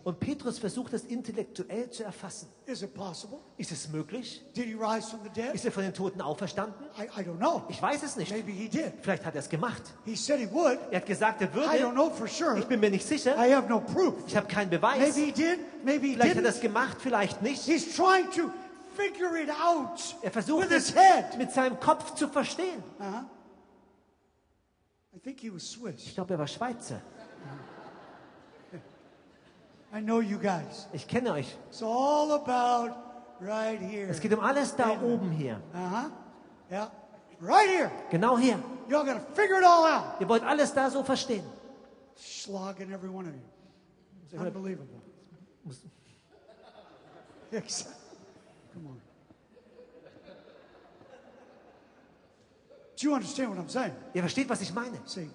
[0.04, 2.47] Und Petrus versucht das intellektuell zu erfassen.
[2.68, 3.39] Is it possible?
[3.58, 4.43] Ist es möglich?
[4.56, 5.56] Did he rise from the dead?
[5.56, 6.76] Ist er von den Toten auferstanden?
[6.99, 7.64] I, I don't know.
[7.70, 8.32] Ich weiß es nicht.
[8.32, 8.93] Maybe he did.
[9.02, 9.82] Vielleicht hat er es gemacht.
[10.06, 10.78] He said he would.
[10.91, 11.91] Er hat gesagt, er I don't würde.
[11.93, 12.60] know for sure.
[12.60, 13.36] Ich bin mir nicht sicher.
[13.43, 14.14] I have no proof.
[14.28, 14.99] Ich habe keinen Beweis.
[15.16, 17.64] Maybe he did, maybe he Vielleicht hat er es gemacht, vielleicht nicht.
[17.64, 18.52] He's trying to
[18.95, 21.38] figure it out Er versucht with his es head.
[21.39, 22.84] mit seinem Kopf zu verstehen.
[25.16, 26.06] I think he was Swiss.
[26.06, 27.02] Ich glaube, er war Schweizer.
[29.94, 30.88] I know you guys.
[30.94, 31.54] Ich kenne euch.
[31.70, 32.96] It's all about
[33.39, 34.10] right here.
[34.10, 35.62] Es geht um alles da oben hier.
[35.74, 36.10] Uh-huh.
[36.72, 36.92] Yeah.
[37.42, 37.92] Right here.
[38.10, 38.58] Genau hier.
[38.89, 40.22] Got to figure it all out.
[40.22, 41.44] Ihr wollt alles da so verstehen.
[42.16, 43.42] Slogging every one of you.
[44.26, 45.02] It's unbelievable.
[48.74, 49.02] Come on.
[52.96, 53.94] Do you understand what I'm saying?
[54.14, 55.00] Ihr versteht, was ich meine.
[55.06, 55.30] See,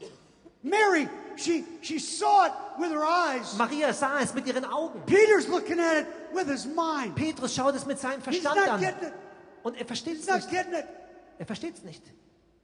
[0.66, 3.56] Mary, she she saw it with her eyes.
[3.56, 5.00] Maria sah es mit ihren Augen.
[5.06, 7.14] Peter's looking at it with his mind.
[7.14, 8.80] Petrus schaut es mit seinem He's Verstand not an.
[8.80, 9.14] getting it.
[9.62, 10.50] Und er versteht He's es nicht.
[10.50, 10.86] getting it.
[11.38, 12.02] Er versteht es nicht.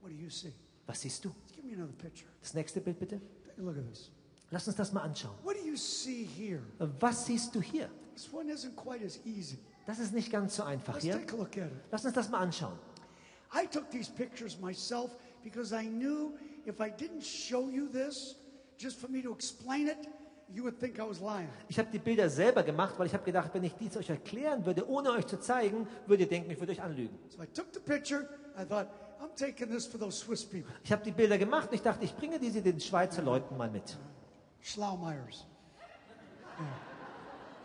[0.01, 0.53] What do you see?
[0.87, 1.31] Was siehst du?
[1.55, 2.29] Give me another picture.
[2.41, 3.21] Das nächste Bild bitte.
[3.57, 4.11] Look at this.
[4.51, 5.35] Lass uns das mal anschauen.
[5.45, 6.61] What do you see here?
[7.01, 7.89] Was siehst du hier?
[8.15, 9.59] This one isn't quite as easy.
[9.87, 11.15] Das ist nicht ganz so einfach Let's hier.
[11.15, 11.73] take a look at it.
[11.93, 12.77] Lass uns das mal anschauen.
[13.55, 15.13] I took these pictures myself
[15.45, 16.33] because I knew
[16.67, 18.37] if I didn't show you this,
[18.79, 19.99] just for me to explain it,
[20.53, 21.49] you would think I was lying.
[21.69, 24.65] Ich habe die Bilder selber gemacht, weil ich habe gedacht, wenn ich dies euch erklären
[24.67, 27.19] würde, ohne euch zu zeigen, würdet ihr denken, ich würde euch anlügen.
[27.29, 28.29] So I took the picture.
[28.59, 28.89] I thought,
[29.21, 32.05] I'm taking this for those Swiss people, Ich habe die Bilder gemacht und ich dachte,
[32.05, 33.97] ich bringe diese den Schweizer Leuten mal mit.
[34.61, 35.47] Schlaumeyers.
[36.59, 36.67] Yeah.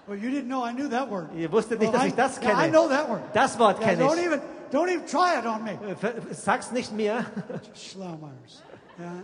[0.08, 1.28] Well, you didn't know I knew that word.
[1.36, 2.72] Ihr wusstet nicht, Well, dass I, ich das yeah, I kenne.
[2.72, 3.22] know that word.
[3.34, 4.26] Das Wort Yeah, kenne don't ich.
[4.26, 4.42] even
[4.72, 5.72] don't even try it on me.
[5.74, 7.26] Äh, Sag's nicht mir.
[7.74, 8.64] Schlaumeyers.
[9.00, 9.22] Yeah.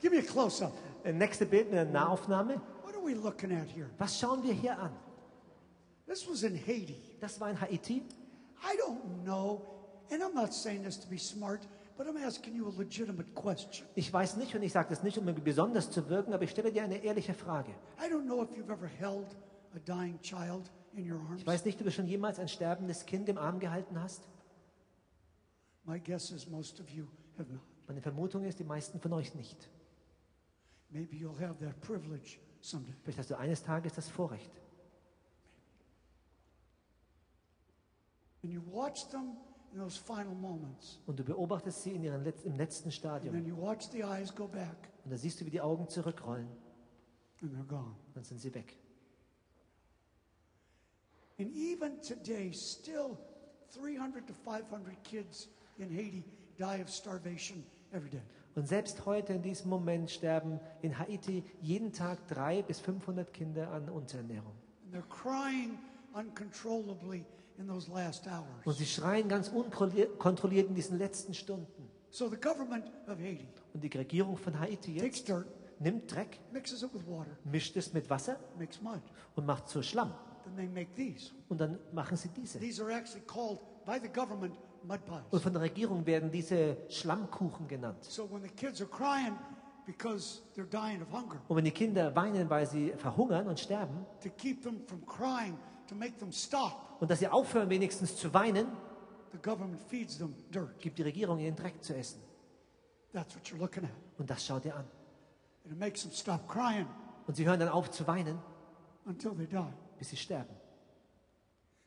[0.00, 0.72] Give me a close up.
[1.04, 2.60] Äh, Nächste Bild, eine Nahaufnahme.
[2.82, 3.90] What are we looking at here?
[3.98, 4.92] Was schauen wir hier an?
[6.06, 6.96] This was in Haiti.
[7.20, 8.02] Das war in Haiti.
[8.62, 9.62] I don't know,
[10.10, 11.66] and I'm not saying this to be smart,
[11.96, 13.86] but I'm asking you a legitimate question.
[13.94, 16.72] Ich weiß nicht und ich sage das nicht, um besonders zu wirken, aber ich stelle
[16.72, 17.70] dir eine ehrliche Frage.
[17.98, 19.36] I don't know if you've ever held
[19.74, 21.40] a dying child in your arms.
[21.40, 24.22] Ich weiß nicht, ob du schon jemals ein sterbendes Kind im Arm gehalten hast.
[25.84, 27.06] My guess is most of you
[27.38, 27.69] have not.
[27.90, 29.68] Meine Vermutung ist, die meisten von euch nicht.
[30.90, 32.94] Maybe you'll have that privilege someday.
[33.02, 34.52] Vielleicht hast du eines Tages das Vorrecht.
[38.44, 39.36] And you watch them
[39.72, 41.00] in those final moments.
[41.08, 43.34] Und du beobachtest sie in ihrem Letz-, im letzten Stadium.
[43.34, 44.88] And then you watch the eyes go back.
[45.04, 46.46] Und dann siehst du, wie die Augen zurückrollen.
[47.42, 47.96] And they're gone.
[48.14, 48.78] Dann sind sie weg.
[51.40, 53.18] And even today, still
[53.74, 56.22] 300 to 500 kids in Haiti
[56.56, 57.64] die of starvation
[58.54, 63.70] und selbst heute in diesem Moment sterben in Haiti jeden Tag drei bis 500 Kinder
[63.70, 64.52] an Unterernährung.
[64.84, 65.78] And they're crying
[66.14, 67.24] uncontrollably
[67.58, 68.32] in those last Und
[68.66, 68.78] hours.
[68.78, 71.88] sie schreien ganz unkontrolliert in diesen letzten Stunden.
[72.10, 75.46] So the government of Haiti Und die Regierung von Haiti jetzt dirt,
[75.78, 79.00] nimmt Dreck, mixes it with water, mischt es mit Wasser makes mud.
[79.36, 80.12] und macht zu Schlamm.
[80.44, 81.30] Then they make these.
[81.48, 82.58] Und dann machen sie diese.
[82.58, 84.56] These are actually called by the government
[85.30, 88.02] Und von der Regierung werden diese Schlammkuchen genannt.
[88.04, 89.36] So when the kids are crying
[89.86, 94.06] because they're dying of hunger, Und wenn die Kinder weinen, weil sie verhungern und sterben,
[97.00, 98.66] und dass sie aufhören wenigstens zu weinen,
[99.32, 100.78] the government feeds them dirt.
[100.78, 102.20] gibt die Regierung ihnen Dreck zu essen.
[103.12, 103.90] That's what you're looking at.
[104.18, 104.84] Und das schaut ihr an.
[105.64, 106.86] And it makes them stop crying
[107.26, 108.38] Und sie hören dann auf zu weinen,
[109.04, 109.66] until they die.
[109.98, 110.54] bis sie sterben.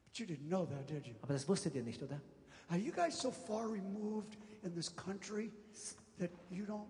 [0.05, 1.15] But you didn't know that, did you?
[1.21, 2.21] Aber das wusstet ihr nicht, oder?
[2.70, 5.51] Are you guys so far removed in this country
[6.20, 6.88] that you don't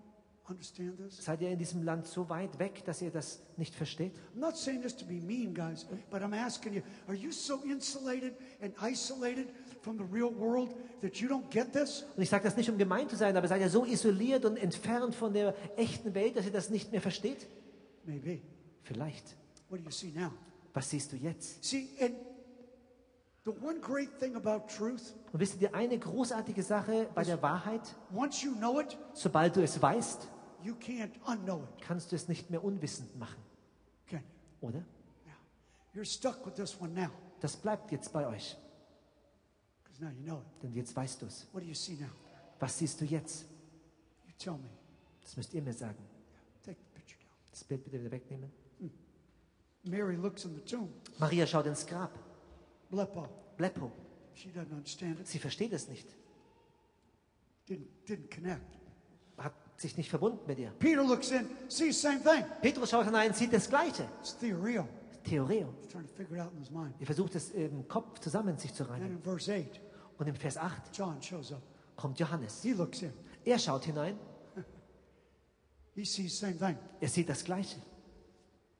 [0.49, 1.17] understand this?
[1.23, 4.13] Seid ihr in diesem Land so weit weg, dass ihr das nicht versteht?
[4.35, 7.61] I'm not saying this to be mean, guys, but I'm asking you, are you so
[7.63, 9.47] insulated and isolated
[9.81, 12.03] from the real world that you don't get this?
[12.15, 14.57] Und ich sage das nicht, um gemein zu sein, aber seid ihr so isoliert und
[14.57, 17.47] entfernt von der echten Welt, dass ihr das nicht mehr versteht?
[18.05, 18.41] Maybe.
[18.83, 19.35] Vielleicht.
[19.69, 20.31] What do you see now?
[20.73, 21.63] Was siehst du jetzt?
[21.63, 27.23] See, and the one great thing about truth, Und wisst ihr, eine großartige Sache bei
[27.23, 27.81] der Wahrheit,
[28.13, 30.29] once you know it, sobald du es weißt,
[30.61, 31.81] you can't unknow it.
[31.85, 33.41] kannst du es nicht mehr unwissend machen,
[34.61, 34.79] oder?
[34.79, 35.33] Now,
[35.93, 37.09] you're stuck with this one now
[37.41, 38.55] Das bleibt jetzt bei euch,
[39.83, 40.63] because now you know it.
[40.63, 41.45] denn jetzt weißt du es.
[41.51, 42.07] What do you see now?
[42.59, 43.45] Was siehst du jetzt?
[44.25, 44.69] You tell me.
[45.21, 46.01] Das müsst ihr mir sagen.
[46.63, 47.29] Take the picture down.
[47.51, 48.49] Das Bild bitte wieder wegnehmen.
[49.85, 50.87] Mary looks in the tomb.
[51.19, 52.17] Maria schaut ins Grab.
[52.93, 53.27] Blepo.
[53.57, 53.91] Bleppo.
[54.35, 55.27] She doesn't understand it.
[55.27, 56.07] Sie versteht es nicht.
[57.67, 58.61] Didn't, didn't connect.
[59.37, 60.69] Hat sich nicht verbunden mit ihr.
[60.79, 62.43] Peter looks in, sees same thing.
[62.61, 64.07] Petrus schaut hinein, sieht das Gleiche.
[64.19, 64.87] It's theoreo.
[65.23, 65.73] Theoreo.
[65.81, 66.93] He's trying to figure it out in his mind.
[66.99, 69.15] Er versucht es im Kopf zusammen sich zu And reinigen.
[69.17, 69.81] in verse 8,
[70.19, 71.61] Und im Vers 8 John shows up.
[71.95, 72.61] kommt Johannes.
[72.61, 73.13] He looks in.
[73.45, 74.19] Er schaut hinein,
[75.95, 76.77] He sees same thing.
[76.99, 77.77] er sieht das Gleiche.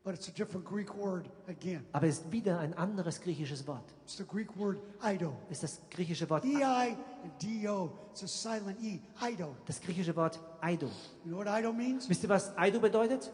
[0.04, 1.86] But it's a different Greek word again.
[1.94, 3.94] Aber es ist wieder ein anderes griechisches Wort.
[4.04, 5.34] It's the Greek word ido.
[5.50, 6.98] Es ist das griechische Wort, E I
[7.42, 7.90] D O.
[8.12, 9.00] It's a silent E.
[9.22, 9.56] Ido.
[9.66, 10.88] das griechische Wort Eido.
[11.24, 12.10] You know what ido means?
[12.10, 13.32] Wisst ihr, was Eido bedeutet?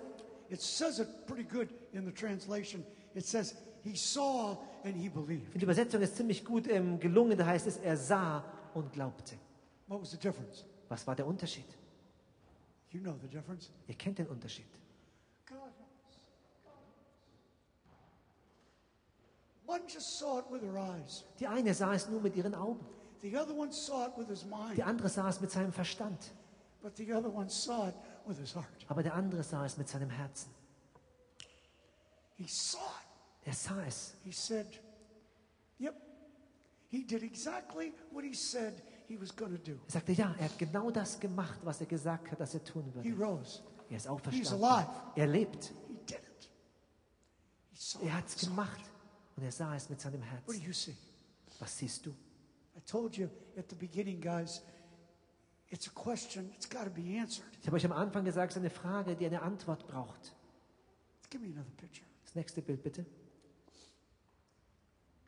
[0.49, 2.83] It says it pretty good in the translation.
[3.15, 5.55] It says, He saw and he believed.
[5.55, 7.37] Die Übersetzung ist ziemlich gut ähm, gelungen.
[7.37, 8.43] Da heißt es, er sah
[8.73, 9.35] und glaubte.
[9.87, 10.65] What was the difference?
[10.89, 11.65] Was war der Unterschied?
[12.91, 13.71] You know the difference.
[13.87, 14.65] Ihr kennt den Unterschied.
[15.47, 15.69] God knows.
[16.03, 19.58] One just saw it with her eyes.
[21.39, 22.85] Die eine sah es nur mit ihren Augen.
[23.21, 24.77] The other one saw it with his mind.
[24.77, 26.31] Die andere sah es mit seinem Verstand.
[26.81, 27.95] But the other one saw it
[28.25, 28.85] with his heart.
[28.87, 30.49] Aber der andere sah es mit seinem Herzen.
[32.37, 33.47] He saw it.
[33.47, 34.15] Er sah es.
[34.23, 34.79] He said,
[35.79, 35.95] Yep.
[36.89, 39.77] He did exactly what he said he was going to do.
[39.87, 42.85] Er sagte, ja, er hat genau das gemacht, was er gesagt hat, dass er tun
[43.03, 43.23] He würde.
[43.23, 43.61] rose.
[43.89, 44.63] Er ist He's auferstanden.
[44.63, 44.89] alive.
[45.15, 45.65] Er lebt.
[45.87, 46.49] He did it.
[47.71, 48.79] He saw Er hat es gemacht.
[49.39, 50.65] Und er sah es mit seinem What do Herzen.
[50.65, 50.95] you see?
[51.59, 52.09] Was siehst du?
[52.75, 54.61] I told you at the beginning, guys,
[55.69, 57.47] it's a question, it's got to be answered.
[57.61, 60.35] Ich habe euch am Anfang gesagt, es ist eine Frage, die eine Antwort braucht.
[61.29, 62.05] Give me another picture.
[62.25, 63.05] Das nächste Bild bitte.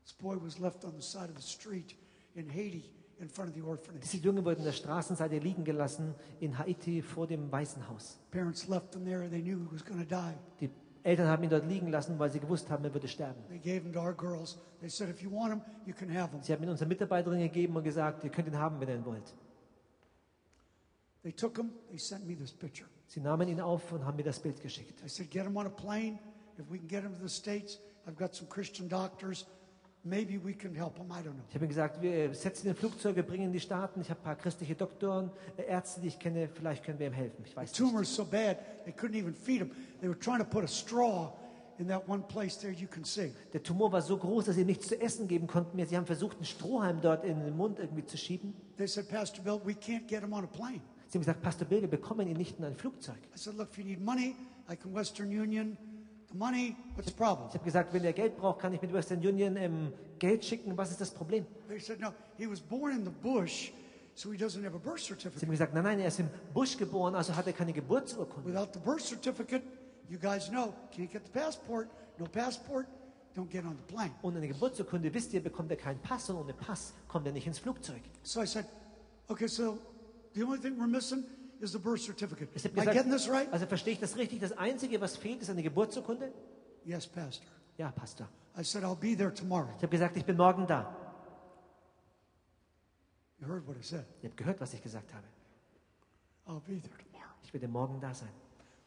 [0.04, 1.96] This boy was left on the side of the street
[2.36, 2.84] in Haiti
[3.22, 4.02] in front of the orphanage.
[4.02, 8.20] Diese Junge wurde in der Straßenseite liegen gelassen in Haiti vor dem Waisenhaus.
[8.30, 9.30] Parents left him there.
[9.30, 10.34] They knew he was going to die.
[10.60, 10.70] Die
[11.04, 13.42] Eltern haben ihn dort liegen lassen, weil sie gewusst haben, er würde sterben.
[13.48, 14.58] They gave him to our girls.
[14.80, 16.42] They said, if you want him, you can have him.
[16.44, 19.06] Sie haben ihn unserer Mitarbeiterin gegeben und gesagt, ihr könnt ihn haben, wenn ihr ihn
[19.06, 19.34] wollt.
[21.24, 21.72] They took him.
[21.90, 22.88] They sent me this picture.
[23.08, 25.04] Sie nahmen ihn auf und haben mir das Bild geschickt.
[25.04, 26.20] I said, get him on a plane.
[26.58, 29.46] If we can get him to the States, I've got some Christian doctors.
[30.04, 31.12] Maybe we can help him.
[31.12, 31.44] I don't know.
[31.50, 34.02] Ich habe ihm gesagt, wir setzen in Flugzeuge, bringen in die Staaten.
[34.02, 36.50] Ich habe ein paar christliche Doktoren, äh, Ärzte, die ich kenne.
[36.52, 37.44] Vielleicht können wir ihm helfen.
[37.46, 37.78] Ich The weiß nicht.
[37.78, 39.70] tumor is so bad, they couldn't even feed him.
[40.00, 41.32] They were trying to put a straw
[41.78, 43.32] in that one place there you can see.
[43.54, 45.84] Der Tumor war so groß, dass sie nichts zu essen geben konnten.
[45.86, 48.56] Sie haben versucht, einen Strohhalm dort in den Mund irgendwie zu schieben.
[48.78, 50.82] They said, Pastor Bill, we can't get him on a plane.
[51.10, 53.18] Sie haben gesagt, Pastor Bill, wir bekommen ihn nicht in ein Flugzeug.
[53.36, 54.36] I said, look, if you need money,
[54.72, 55.78] I can Western Union
[56.32, 56.76] the money.
[56.96, 57.48] What's the problem?
[57.50, 60.76] Ich habe gesagt, wenn er Geld braucht, kann ich mit Western Union ähm, Geld schicken.
[60.78, 61.46] Was ist das Problem?
[61.68, 63.72] They said, no, he was born in the bush,
[64.16, 65.50] so he doesn't have a birth Sie haben certificate.
[65.50, 68.50] gesagt, nein, nein, er ist im Busch geboren, also hat er keine Geburtsurkunde.
[68.50, 69.64] Without the birth certificate,
[70.10, 71.88] you guys know, can't get the passport.
[72.18, 72.86] No passport,
[73.36, 74.12] don't get on the plane.
[74.22, 77.48] Ohne eine Geburtsurkunde, wisst ihr, bekommt er keinen Pass und ohne Pass kommt er nicht
[77.48, 78.02] ins Flugzeug.
[78.24, 78.66] So I said,
[79.28, 79.78] okay, so
[80.34, 81.24] the only thing we're missing
[81.62, 82.50] is the birth certificate.
[82.50, 83.52] Habe Am I gesagt, getting this right?
[83.52, 84.40] also verstehe ich das richtig?
[84.40, 86.32] Das Einzige, was fehlt, ist eine Geburtsurkunde?
[86.86, 87.46] Yes, Pastor.
[87.78, 88.28] Ja, Pastor.
[88.58, 89.70] I said, I'll be there tomorrow.
[89.78, 90.96] Ich habe gesagt, ich bin morgen da.
[93.40, 94.06] You heard what I said.
[94.22, 95.26] Ihr habt gehört, was ich gesagt habe.
[96.48, 97.34] I'll be there tomorrow.
[97.44, 98.30] Ich werde morgen da sein.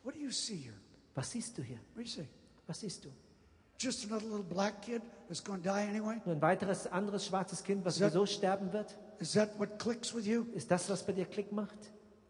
[0.03, 0.75] What do you see here?
[1.15, 1.79] Was siehst du hier?
[1.95, 2.29] What do you see?
[2.67, 3.09] Was siehst du?
[3.79, 6.21] Just another little black kid that's going to die anyway?
[6.25, 8.97] Nur ein weiteres anderes schwarzes Kind, was that- sowieso sterben wird?
[9.19, 10.47] Is that what clicks with you?
[10.55, 11.79] Ist das, was bei dir Klick macht?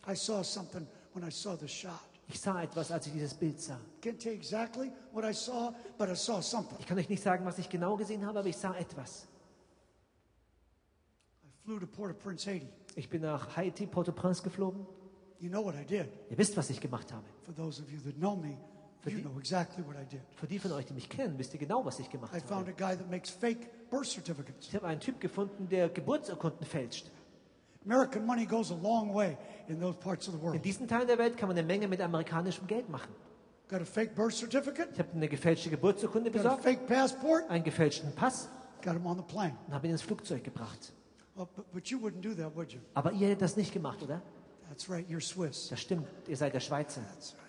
[0.07, 2.01] I saw something when I saw the shot.
[2.29, 3.79] Ich sah etwas, als ich dieses Bild sah.
[4.03, 6.77] Can't tell you exactly what I saw, but I saw something.
[6.81, 9.27] Ich kann euch nicht sagen, was ich genau gesehen habe, aber ich sah etwas.
[11.45, 12.69] I flew to Port-au-Prince, Haiti.
[12.97, 14.87] Ich bin nach Haiti, Port-au-Prince geflogen.
[15.41, 16.09] You know what I did.
[16.31, 17.25] Ihr wisst, was ich gemacht habe.
[17.45, 18.57] For those of you that know me,
[19.05, 20.23] you the- know exactly what I did.
[20.37, 22.69] Für die von euch, die mich kennen, wisst ihr genau, was ich gemacht I found
[22.69, 22.71] habe.
[22.71, 24.69] a guy that makes fake birth certificates.
[24.69, 27.11] Ich habe einen Typ gefunden, der Geburtsurkunden fälscht.
[27.85, 29.37] American money goes a long way
[29.69, 30.65] in those parts of the In world.
[30.65, 33.13] diesen Teilen der Welt kann man eine Menge mit amerikanischem Geld machen.
[33.69, 37.49] Got a fake birth certificate, Ich habe eine gefälschte Geburtsurkunde got a besorgt, fake passport,
[37.51, 38.49] einen gefälschten Pass
[38.83, 39.57] got him on the plane.
[39.67, 40.93] und habe ihn ins Flugzeug gebracht.
[41.35, 42.81] Well, but, but you wouldn't do that, would you?
[42.95, 44.23] Aber ihr hättet das nicht gemacht, oder?
[44.69, 45.69] That's right, you're Swiss.
[45.69, 47.01] Das stimmt, ihr seid der Schweizer.
[47.13, 47.41] That's right.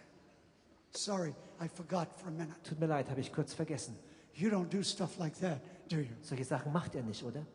[0.98, 2.56] Sorry, I forgot for a minute.
[2.64, 3.98] Tut mir leid, habe ich kurz vergessen.
[4.34, 6.08] You don't do stuff like that, do you?
[6.22, 7.46] Solche Sachen macht ihr nicht, oder?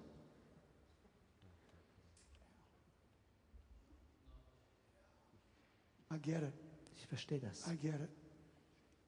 [6.13, 6.53] I get it.
[6.97, 7.67] Ich verstehe das.
[7.67, 8.11] I get it.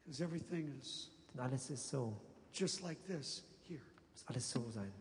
[0.04, 2.16] Because everything is Denn alles ist so,
[2.52, 3.80] just like this here.
[4.12, 4.92] muss alles so sein.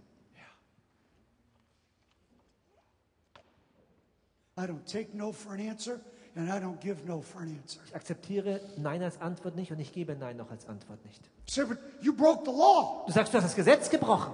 [4.57, 6.01] I don't take no for an answer,
[6.35, 7.79] and I don't give no for an answer.
[7.87, 11.21] Ich akzeptiere Nein als Antwort nicht und ich gebe Nein noch als Antwort nicht.
[11.49, 13.03] Say, but you broke the law.
[13.07, 14.33] Du sagst, du hast das Gesetz gebrochen.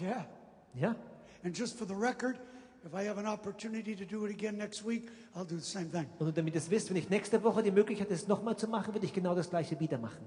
[0.00, 0.26] Yeah.
[0.74, 0.94] Ja?
[1.42, 2.38] And just for the record,
[2.86, 5.90] if I have an opportunity to do it again next week, I'll do the same
[5.90, 6.06] thing.
[6.18, 8.68] Und damit ihr es wisst, wenn ich nächste Woche die Möglichkeit habe, es nochmal zu
[8.68, 10.26] machen, würde ich genau das gleiche wieder machen.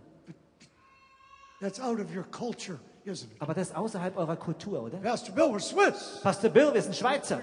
[1.62, 3.41] That's out of your culture, isn't it?
[3.41, 4.97] Aber das ist außerhalb eurer Kultur, oder?
[4.97, 6.20] Pastor Bill, we're Swiss.
[6.22, 7.41] Pastor Bill, wir sind Schweizer.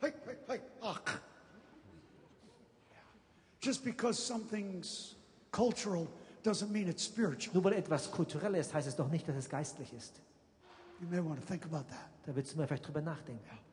[0.00, 0.60] Hey, hey, hey.
[0.82, 1.00] Ach.
[3.60, 5.16] Just because something's
[5.50, 6.06] cultural
[6.42, 7.54] doesn't mean it's spiritual.
[7.54, 10.20] Nur weil etwas kulturell ist, heißt es doch nicht, dass es geistlich ist.
[11.00, 12.08] You may want to think about that.
[12.24, 13.65] Da willst du mal vielleicht drüber nachdenken.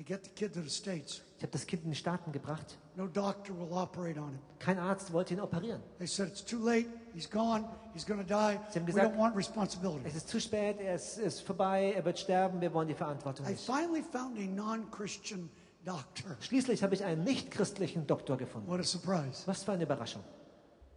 [0.00, 1.20] I get the kid to the States.
[1.36, 2.78] Ich habe das Kind in die Staaten gebracht.
[2.96, 4.38] No doctor will operate on him.
[4.58, 5.82] Kein Arzt wollte ihn operieren.
[5.98, 6.86] They said it's too late.
[7.12, 7.68] He's gone.
[7.92, 8.58] He's going to die.
[8.70, 10.00] Sie haben We gesagt- don't want responsibility.
[10.08, 13.50] Es ist zu spät, es ist vorbei, er wird sterben, wir wollen die Verantwortung I
[13.50, 13.64] nicht.
[13.66, 15.50] finally found a non-Christian
[15.84, 16.34] doctor.
[16.40, 18.68] Schließlich habe ich einen nicht-christlichen Doktor gefunden.
[18.68, 19.42] What a surprise.
[19.46, 20.22] Was für eine Überraschung.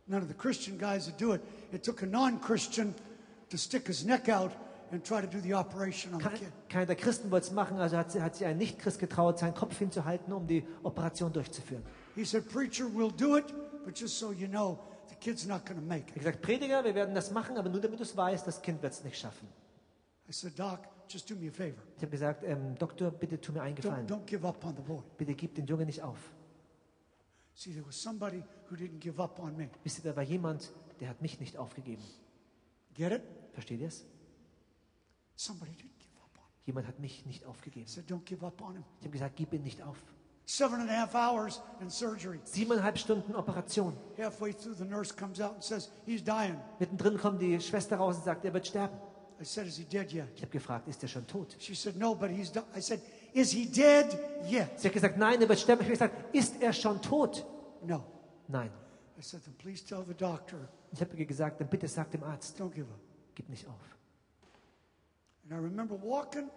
[0.08, 1.42] None of the Christian guys would do it.
[1.74, 2.94] It took a non-Christian
[3.50, 4.52] to stick his neck out
[6.70, 9.54] keiner der Christen wollte es machen, also hat, sie- hat sich ein Nicht-Christ getraut, seinen
[9.56, 11.84] Kopf hinzuhalten, um die Operation durchzuführen.
[12.16, 13.46] He said, preacher, we'll do it,
[13.86, 14.80] but just so you know,
[15.10, 16.16] the kid's not going to make Ich it.
[16.18, 18.82] habe gesagt, Prediger, wir werden das machen, aber nur damit du es weißt, das Kind
[18.84, 19.48] wird es nicht schaffen.
[20.30, 20.80] I said, Doc,
[21.10, 21.82] just do me a favor.
[21.98, 24.08] Ich habe gesagt, ähm, Doktor, bitte tu mir einen Don't, Gefallen.
[24.08, 25.02] don't give up on the boy.
[25.18, 26.18] Bitte gib den Jungen nicht auf.
[27.56, 29.70] See, there was somebody who didn't give up on me.
[29.84, 32.02] Wisst ihr, da war jemand, der hat mich nicht aufgegeben.
[32.94, 33.22] Get it?
[33.52, 34.06] Versteht ihr es?
[34.06, 35.23] Somebody didn't give up on me.
[36.66, 37.88] Jemand hat mich nicht aufgegeben.
[37.88, 38.84] Said, don't give up on him.
[39.00, 39.98] Ich habe gesagt, gib ihn nicht auf.
[40.46, 42.40] Seven and a half hours in surgery.
[42.44, 43.96] Siebeneinhalb Stunden Operation.
[44.18, 46.58] Halfway through, the nurse comes out and says, he's dying.
[46.80, 48.98] Mittendrin kommt die Schwester raus und sagt, er wird sterben.
[49.42, 50.28] I said, is he dead yet?
[50.36, 51.56] Ich habe gefragt, ist er schon tot?
[51.60, 53.02] She said, no, but he's di-" I said,
[53.34, 54.18] is he dead
[54.50, 54.80] yet?
[54.80, 55.82] Sie hat gesagt, nein, er wird sterben.
[55.82, 57.46] Ich habe gesagt, ist er schon tot?
[57.86, 58.04] No.
[58.48, 58.70] Nein.
[59.18, 62.24] I said, then please tell the doctor, Ich habe ihr gesagt, dann bitte sag dem
[62.24, 63.00] Arzt, don't give up.
[63.36, 63.98] gib nicht auf.
[65.44, 66.50] And I remember walking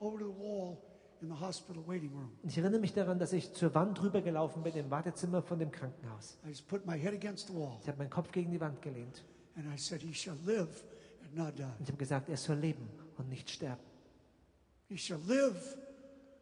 [0.00, 0.78] over to the wall
[1.22, 2.30] in the hospital waiting room.
[2.42, 5.70] Und ich erinnere mich daran, dass ich zur Wand rübergelaufen bin im Wartezimmer von dem
[5.70, 6.36] Krankenhaus.
[6.44, 8.82] I just put my head against the wall Ich habe meinen Kopf gegen die Wand
[8.82, 9.24] gelehnt
[9.56, 10.84] and I said, He shall live
[11.22, 11.62] and not die.
[11.62, 13.80] und ich habe gesagt, er soll leben und nicht sterben.
[14.88, 15.76] He shall live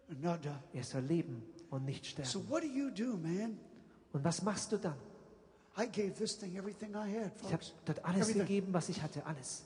[0.09, 0.79] and not die.
[0.79, 2.49] Er soll leben und nicht So, sterben.
[2.51, 3.59] what do you do, man?
[4.13, 4.97] Und was machst du dann?
[5.79, 7.75] I gave this thing everything I had, Ich habe folks.
[7.85, 8.43] dort alles Everything.
[8.47, 9.65] gegeben, was ich hatte, alles.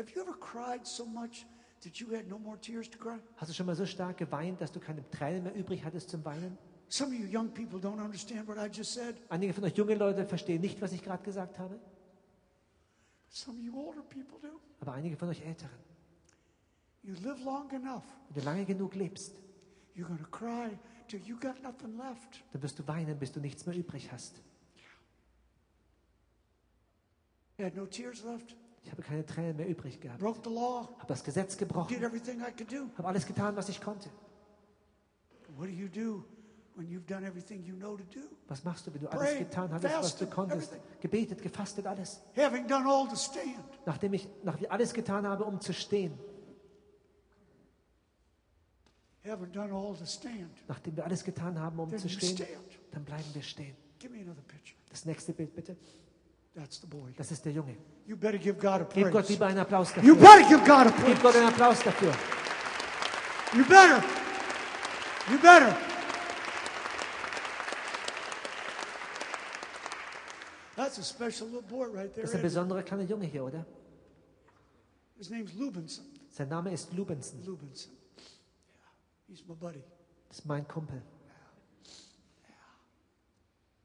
[0.00, 1.44] Have, have you ever cried so much
[1.82, 3.18] that you had no more tears to cry?
[3.36, 6.24] Hast du schon mal so stark geweint, dass du keine Tränen mehr übrig hattest zum
[6.24, 6.56] Weinen?
[6.88, 9.14] Some of you young people don't understand what I just said.
[9.28, 11.78] Einige von euch junge Leute verstehen nicht, was ich gerade gesagt habe,
[13.28, 14.58] Some of you older people do.
[14.80, 15.78] aber einige von euch Älteren.
[17.02, 19.36] You live long enough, Wenn du lange genug lebst,
[19.94, 20.78] you're to cry
[21.08, 22.42] till you got nothing left.
[22.52, 24.40] dann wirst du weinen, bis du nichts mehr übrig hast.
[27.58, 28.56] I had no tears left.
[28.82, 30.20] Ich habe keine Tränen mehr übrig gehabt.
[30.20, 30.88] Broke the law.
[30.98, 32.88] Habe das Gesetz Did gebrochen, everything I could do.
[32.96, 34.08] habe alles getan, was ich konnte.
[35.56, 36.24] What do you do
[36.76, 38.20] when you've done everything you know to do?
[38.48, 40.72] Was machst du, wenn du alles getan hattest, was du konntest?
[41.00, 42.20] Gebetet, gefastet, alles.
[42.36, 43.58] Having done all to stand.
[43.84, 44.28] Nachdem ich
[44.60, 46.18] ich alles getan habe, um zu stehen,
[49.22, 50.50] Haven't done all to stand.
[50.66, 52.38] nachdem wir alles getan haben, um zu stehen,
[52.92, 53.76] dann bleiben wir stehen.
[53.98, 54.78] Give me another picture.
[54.88, 55.76] Das nächste Bild bitte.
[56.54, 57.12] That's the boy.
[57.16, 57.76] Das ist der Junge.
[58.06, 59.28] You better give God a Gib Gott praise.
[59.32, 60.16] lieber einen Applaus You dafür.
[60.16, 61.20] better give God a Gib praise.
[61.22, 62.12] Gott einen Applaus dafür.
[63.54, 64.02] You better.
[65.30, 65.76] You better.
[70.76, 72.22] That's a special little boy right there.
[72.22, 73.64] Das ist ein besonderer kleiner Junge hier, oder?
[75.18, 76.04] His name's Lubinson.
[76.30, 77.44] Sein Name ist Lubensen.
[77.44, 77.92] Lubinson.
[77.92, 79.28] Yeah.
[79.28, 79.82] He's my buddy.
[80.28, 81.02] Das ist mein Kumpel.
[81.02, 81.02] He
[83.50, 83.78] doesn't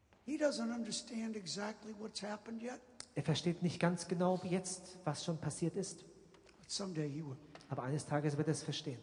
[0.00, 0.17] understand
[1.36, 2.80] exactly what's happened yet,
[3.14, 6.04] Er versteht nicht ganz genau jetzt, was schon passiert ist,
[6.60, 7.36] but someday he will.
[7.68, 8.98] aber eines Tages wird er es verstehen.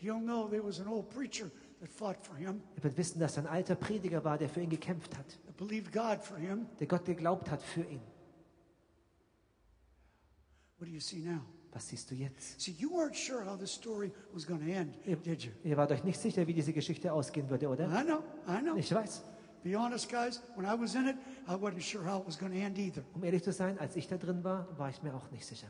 [0.00, 1.50] He'll know there was an old preacher
[1.80, 4.70] that fought for him, Er wird wissen, dass ein alter Prediger war, der für ihn
[4.70, 6.66] gekämpft hat, that believed God for him.
[6.78, 8.00] der Gott geglaubt hat für ihn.
[10.78, 11.40] What do you see now?
[11.72, 12.60] Was siehst du jetzt?
[12.60, 15.50] See, you weren't sure how this story was going to end, Ihr, did you?
[15.64, 17.86] ihr wart euch nicht sicher, wie diese Geschichte ausgehen würde, oder?
[17.88, 18.76] I know, I know.
[18.76, 19.22] Ich weiß.
[19.66, 21.16] Be honest, guys, when I was in it,
[21.48, 23.02] I wasn't sure how it was going to end either.
[23.16, 25.66] Um ehrlich zu sein, als ich da drin war, war ich mir auch nicht sicher.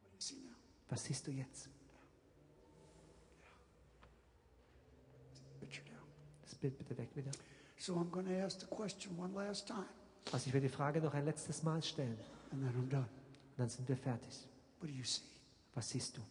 [0.00, 0.56] What do you see now?
[0.88, 1.68] Was siehst du jetzt?
[6.42, 7.30] Das Bild bitte weg wieder.
[7.76, 9.84] So I'm going to ask the question one last time,
[10.32, 12.16] Also ich will die Frage noch ein letztes Mal stellen.
[12.50, 13.02] and then I'm done.
[13.04, 14.48] Und dann sind wir fertig.
[14.80, 15.20] What do you see?
[15.74, 16.22] Was siehst du?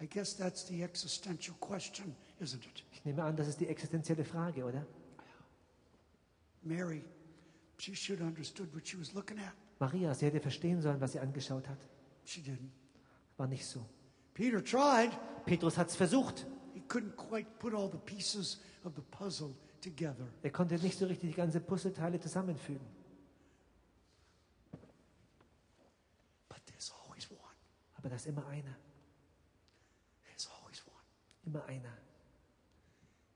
[0.00, 2.84] I guess that's the existential question, isn't it?
[2.92, 4.84] Ich nehme an, das ist die existenzielle Frage, oder?
[6.62, 7.04] Mary,
[7.78, 9.52] she should have understood what she was looking at.
[9.78, 11.78] Maria, sie hätte verstehen sollen, was sie angeschaut hat.
[12.24, 12.70] She didn't.
[13.36, 13.84] War nicht so.
[14.34, 15.10] Peter tried.
[15.44, 16.46] Petrus hat es versucht.
[16.74, 20.26] He couldn't quite put all the pieces of the puzzle together.
[20.42, 22.86] Er konnte nicht so richtig die ganze Puzzleteile zusammenfügen.
[26.48, 27.56] But there's always one.
[27.94, 28.76] Aber da ist immer einer.
[31.44, 31.96] Immer einer.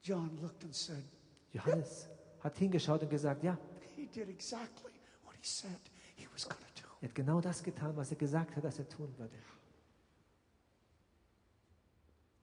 [0.02, 1.04] John looked and said,
[1.52, 2.08] Johannes
[2.40, 3.58] hat hingeschaut und gesagt, ja,
[3.96, 4.92] He did exactly
[5.24, 5.80] what he said
[6.16, 6.88] he was going to do.
[7.00, 9.36] er hat genau das getan, was er gesagt hat, dass er tun würde.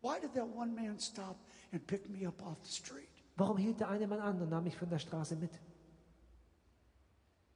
[0.01, 1.37] Why did that one man stop
[1.71, 3.07] and pick me up off the street?
[3.37, 5.51] Warum hielt der eine Mann an und nahm mich von der Straße mit?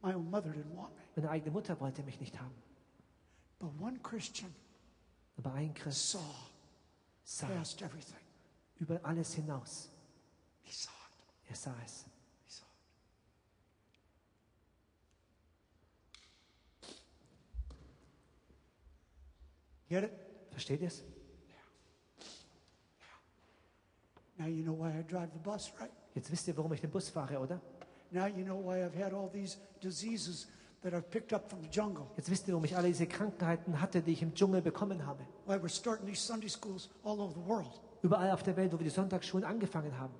[0.01, 1.01] My own mother didn't want me.
[1.18, 2.55] Meine eigene Mutter wollte mich nicht haben.
[3.60, 4.53] But one Christian
[5.38, 6.20] Aber ein Christ saw
[7.28, 7.49] sah
[8.80, 9.91] über alles hinaus.
[10.63, 11.49] He saw it.
[11.49, 12.05] Er sah es.
[12.45, 12.65] He saw
[16.82, 16.88] it.
[19.89, 20.11] Get it?
[20.51, 21.03] Versteht ihr es?
[24.38, 25.91] Now you know why I drive the bus, right?
[26.15, 27.59] Jetzt wisst ihr, warum ich den Bus fahre, oder?
[28.11, 30.47] Now you know why I've had all these diseases
[30.84, 35.25] Jetzt wisst ihr, warum ich alle diese Krankheiten hatte, die ich im Dschungel bekommen habe.
[35.45, 37.82] Why we're starting these Sunday schools all over the world.
[38.03, 40.13] Überall auf der Welt, wo wir die Sonntagsschulen angefangen haben.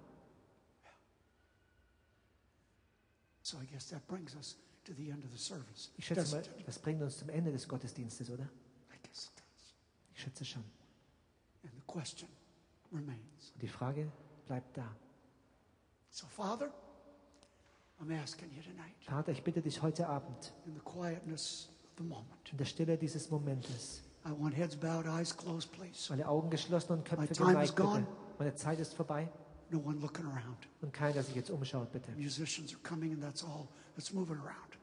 [3.44, 5.92] So I guess that brings us to the end of the service.
[5.96, 8.50] Ich schätze mal, das bringt uns zum Ende des Gottesdienstes, oder?
[10.14, 10.64] Ich schätze schon.
[12.92, 13.14] Und
[13.62, 14.12] die Frage
[14.48, 14.96] bleibt da.
[16.10, 16.74] So, Father, I'm asking you tonight,
[19.06, 22.98] Vater, ich bitte dich heute Abend, in the quietness of the moment, in der Stille
[22.98, 26.08] dieses Momentes, I want heads bowed, eyes closed, please.
[26.10, 28.08] meine Augen geschlossen und Köpfe My time is geneigt, bitte.
[28.38, 29.30] Meine Zeit ist vorbei
[29.70, 30.68] No one looking around.
[30.82, 32.12] und keiner sich jetzt umschaut, bitte.
[32.12, 34.78] Musicians are coming, and that's all that's moving around.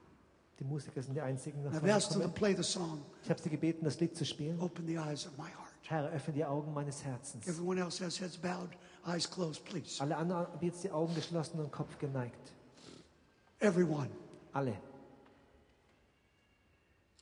[0.58, 2.34] Die Musiker sind die einzigen, die nach I've vorne asked them to kommen.
[2.34, 4.58] play the song, Ich habe sie gebeten, das Lied zu spielen.
[4.60, 5.72] Open the Eyes of My Heart.
[5.86, 7.46] Herr, öffne die Augen meines Herzens.
[7.46, 8.70] Everyone else has heads bowed,
[9.06, 10.02] eyes closed, please.
[10.02, 12.52] Alle anderen haben jetzt die Augen geschlossen und Kopf geneigt.
[13.64, 14.10] Everyone.
[14.52, 14.76] Alle.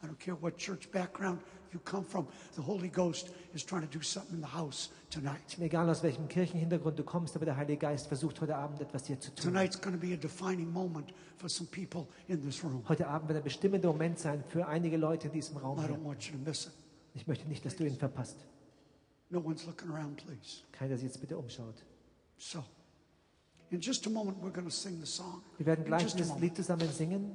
[0.03, 1.39] I don't care what church background
[1.73, 2.27] you come from.
[2.57, 5.57] The Holy Ghost is trying to do something in the house tonight.
[5.61, 9.21] Egal, aus welchem Kirchenhintergrund du kommst, aber der Heilige Geist versucht heute Abend etwas hier
[9.21, 9.53] zu tun.
[9.53, 12.83] Tonight's going to be a defining moment for some people in this room.
[12.89, 16.03] Heute Abend wird ein bestimmender Moment sein für einige Leute in diesem Raum I don't
[16.03, 16.73] want you to miss it.
[17.15, 18.45] Ich möchte nicht, dass du ihn verpasst.
[19.31, 20.65] No one's looking around, please.
[20.73, 21.85] Keiner sich jetzt bitte umschaut.
[22.37, 22.65] So,
[23.73, 25.43] in just a moment, we're going to sing the song.
[25.57, 26.39] Wir werden gleich das.
[26.39, 27.33] Lied zusammen singen.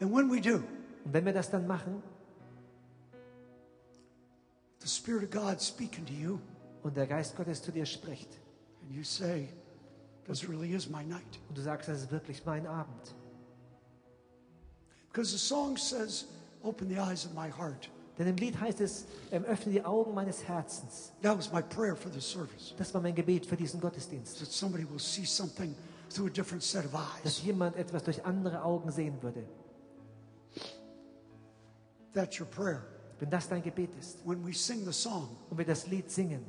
[0.00, 0.62] And when we do,
[1.04, 2.02] Und wenn wir das dann machen
[4.80, 6.38] the Spirit of God speaking to you,
[6.82, 8.28] und der Geist Gottes zu dir spricht
[8.82, 9.48] and you say,
[10.26, 11.40] This really is my night.
[11.48, 13.14] und du sagst, das ist wirklich mein Abend.
[15.08, 16.26] Because the song says,
[16.62, 17.88] Open the eyes of my heart.
[18.18, 21.12] Denn im Lied heißt es, ähm, öffne die Augen meines Herzens.
[21.22, 22.74] That was my prayer for the service.
[22.78, 24.38] Das war mein Gebet für diesen Gottesdienst.
[24.38, 25.74] That somebody will see something
[26.08, 27.42] through a different set of Dass eyes.
[27.44, 29.44] jemand etwas durch andere Augen sehen würde.
[32.14, 32.82] That's your prayer.
[33.18, 36.44] Wenn das dein Gebet ist When we sing the song, und wir das Lied singen,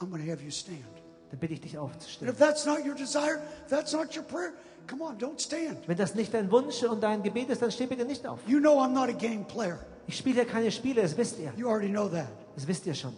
[0.00, 0.84] I'm going to have you stand.
[1.30, 2.28] dann bitte ich dich And aufzustehen.
[2.28, 4.52] if that's not your desire, if that's not your prayer,
[4.88, 5.86] come on, don't stand.
[5.86, 8.40] Wenn das nicht dein Wunsch und dein Gebet ist, dann steh bitte nicht auf.
[8.48, 9.78] You know I'm not a game player.
[10.06, 11.52] Ich spiele keine Spiele, das wisst ihr.
[11.56, 12.28] You already know that.
[12.54, 13.14] Das wisst ihr schon.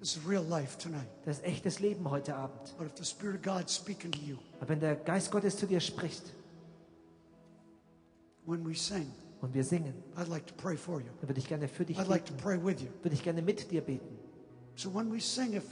[0.00, 1.08] This is real life tonight.
[1.24, 2.72] Das ist echtes Leben heute Abend.
[2.78, 5.66] But if the Spirit of God's speaking to you, Aber wenn der Geist Gottes zu
[5.66, 6.22] dir spricht
[8.46, 11.06] when we sing, und wir singen, I'd like to pray for you.
[11.20, 12.42] dann würde ich gerne für dich I'd like to beten.
[12.44, 12.88] pray with you.
[13.02, 14.18] Würde ich gerne mit dir beten.
[14.76, 15.64] So when we sing, if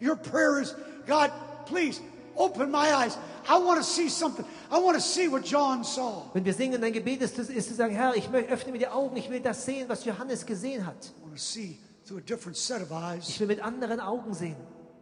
[0.00, 0.74] your prayer is,
[1.06, 1.30] God,
[1.66, 2.00] please
[2.36, 3.18] open my eyes.
[3.48, 4.44] I want to see something.
[4.70, 6.30] I want to see what John saw.
[6.32, 9.16] Wenn wir singen, dein Gebet ist, ist zu sagen, Herr, ich öffne mir die Augen,
[9.16, 11.12] ich will das sehen, was Johannes gesehen hat.
[11.18, 13.28] I want to see through a different set of eyes.
[13.28, 14.56] Ich will mit anderen Augen sehen.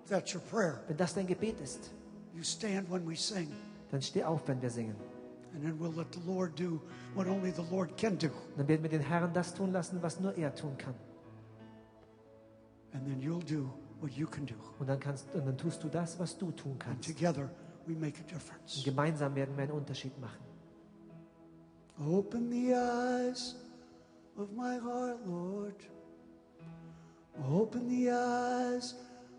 [0.09, 0.81] That's your prayer.
[0.89, 1.91] Wenn das dein Gebet ist,
[2.35, 3.49] You stand when we sing,
[3.91, 4.97] dann steh auf, wenn wir singen.
[5.53, 6.81] and then we'll let the Lord do
[7.15, 8.31] what only the Lord can do.
[8.57, 10.95] Dann werden wir den Herrn das tun lassen, was nur er tun kann.
[12.93, 13.71] And then you'll do
[14.03, 14.55] what you can do.
[14.79, 17.09] Und dann, kannst, und dann tust du das, was du tun And kannst.
[17.09, 17.49] together
[17.87, 18.83] we make a Und difference.
[18.85, 20.41] gemeinsam werden wir einen Unterschied machen.
[22.09, 23.57] Open the eyes
[24.37, 25.75] of my heart, Lord.
[27.53, 28.95] Open the eyes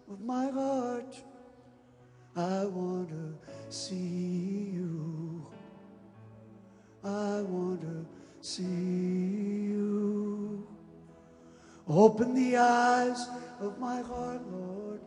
[0.08, 1.24] of my heart.
[2.36, 3.36] I want to
[3.70, 5.46] see you.
[7.04, 8.06] I want to
[8.42, 10.64] see you.
[11.88, 13.28] Open the eyes
[13.62, 15.02] of my heart, Lord.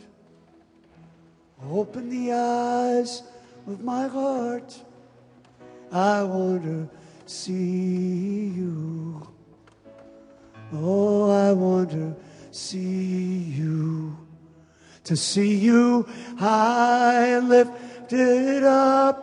[1.70, 3.22] Open the eyes
[3.66, 4.78] of my heart.
[5.90, 6.88] I want to
[7.26, 9.26] see you.
[10.72, 12.14] Oh, I want to
[12.52, 14.16] see you.
[15.04, 16.06] To see you
[16.38, 19.20] high lifted up.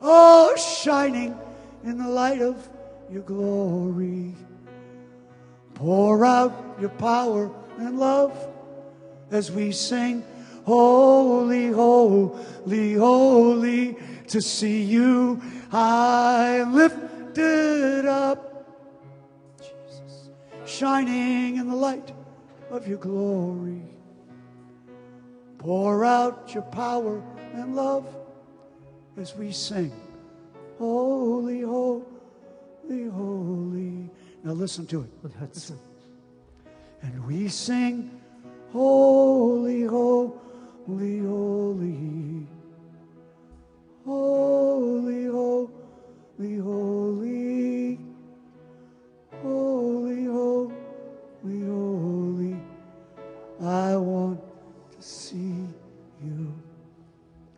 [0.00, 1.36] Oh, shining
[1.84, 2.68] in the light of
[3.10, 4.34] your glory.
[5.74, 8.48] Pour out your power and love
[9.30, 10.24] as we sing,
[10.64, 13.96] Holy, holy, holy,
[14.26, 18.66] to see you and lifted up,
[19.58, 20.30] Jesus,
[20.64, 22.12] shining in the light
[22.70, 23.82] of your glory.
[25.58, 27.22] Pour out your power
[27.54, 28.06] and love
[29.16, 29.92] as we sing,
[30.78, 34.10] Holy, holy, holy.
[34.42, 35.54] Now listen to it.
[35.54, 35.85] Zu.
[37.06, 38.10] And we sing,
[38.72, 42.46] Holy, holy, holy.
[44.04, 47.98] Holy, holy, holy.
[49.40, 52.56] Holy, holy, holy.
[53.62, 54.40] I want
[54.92, 55.64] to see
[56.24, 56.52] you.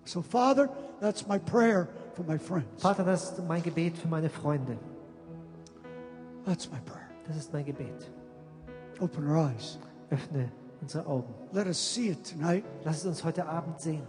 [0.04, 0.68] So, Father,
[1.00, 2.82] that's my prayer for my friends.
[2.82, 4.76] Vater, das ist mein Gebet für meine Freunde.
[6.44, 7.08] That's my prayer.
[7.26, 8.17] Das ist mein Gebet.
[9.00, 9.78] Open our eyes.
[10.10, 11.32] Öffne unsere Augen.
[11.52, 12.64] Let us see it tonight.
[12.84, 14.02] Lass es uns heute Abend sehen.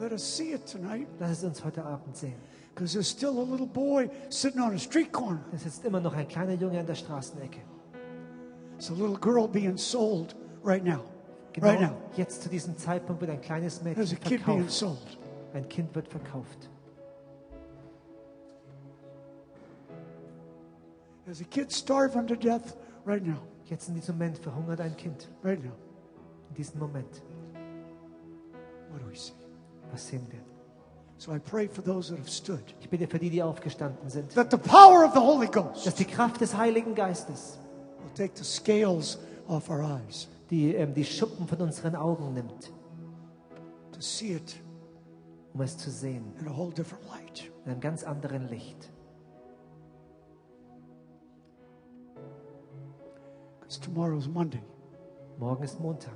[0.00, 1.06] Let us see it tonight.
[1.20, 2.34] Lass es uns heute Abend sehen.
[2.74, 5.40] Because there's still a little boy sitting on a street corner.
[5.54, 7.60] Es sitzt immer noch ein kleiner Junge an der Straßenecke.
[8.76, 10.34] It's a little girl being sold
[10.64, 11.00] right now.
[11.52, 11.96] Genau Right now.
[12.16, 14.70] jetzt zu diesem Zeitpunkt wird ein kleines There's a Mädchen being verkauft.
[14.72, 15.18] sold.
[15.54, 16.68] Ein Kind wird verkauft.
[21.24, 23.40] There's a kid starving to death right now.
[23.66, 25.28] Jetzt in diesem Moment verhungert ein Kind.
[25.42, 25.72] Right now.
[26.50, 27.22] In diesem Moment.
[28.90, 29.32] What do we see?
[29.90, 30.40] Was sehen wir?
[31.16, 32.62] So I pray for those that have stood.
[32.80, 35.94] Ich bitte für die, die aufgestanden sind, That the power of the Holy Ghost dass
[35.94, 37.58] die Kraft des Heiligen Geistes
[38.02, 39.18] will take the scales
[39.48, 42.72] off our eyes die, ähm, die Schuppen von unseren Augen nimmt,
[43.92, 44.56] to see it
[45.54, 47.50] um es zu sehen in a whole different light.
[47.64, 48.90] in einem ganz anderen Licht.
[53.74, 54.62] Because tomorrow's Monday.
[55.38, 56.12] Morgen ist Montag.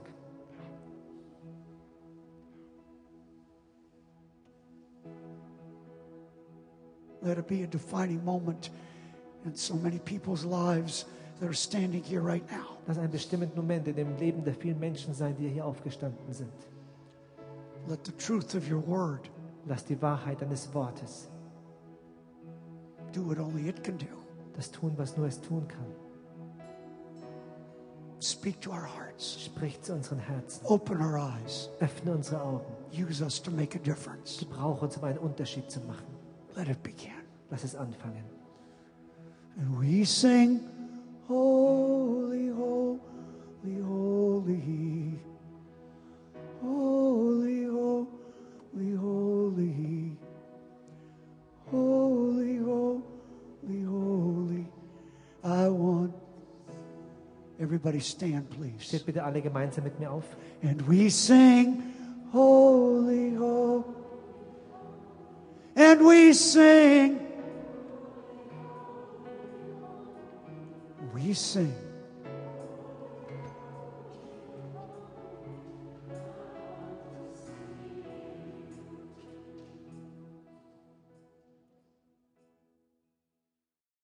[7.22, 8.70] Let it be a defining moment
[9.44, 11.06] in so many people's lives
[11.40, 12.78] that are standing here right now.
[12.86, 16.52] Lass einen bestimmten Moment in dem Leben der vielen Menschen sein, die hier aufgestanden sind.
[17.88, 19.28] Let the truth of your word
[19.66, 21.28] Lass die Wahrheit deines Wortes
[23.12, 24.06] do what only it can do.
[24.54, 26.07] das tun, was nur es tun kann.
[28.20, 29.44] Speak to our hearts.
[29.44, 30.66] Sprich zu unseren Herzen.
[30.66, 31.70] Open our eyes.
[31.80, 32.66] Öffne unsere Augen.
[32.92, 34.38] Use us to make a difference.
[34.38, 36.06] Gebrauche uns, um einen Unterschied zu machen.
[36.56, 37.12] Let it begin.
[37.50, 38.24] Lass es anfangen.
[39.56, 40.60] And we sing,
[41.28, 45.18] Holy, holy, holy.
[46.62, 46.87] Holy,
[57.60, 58.84] Everybody stand, please.
[58.84, 60.24] Steht bitte alle gemeinsam mit mir auf.
[60.62, 61.82] And we sing,
[62.32, 63.84] Holy, holy.
[65.74, 67.20] And we sing,
[71.14, 71.72] we sing,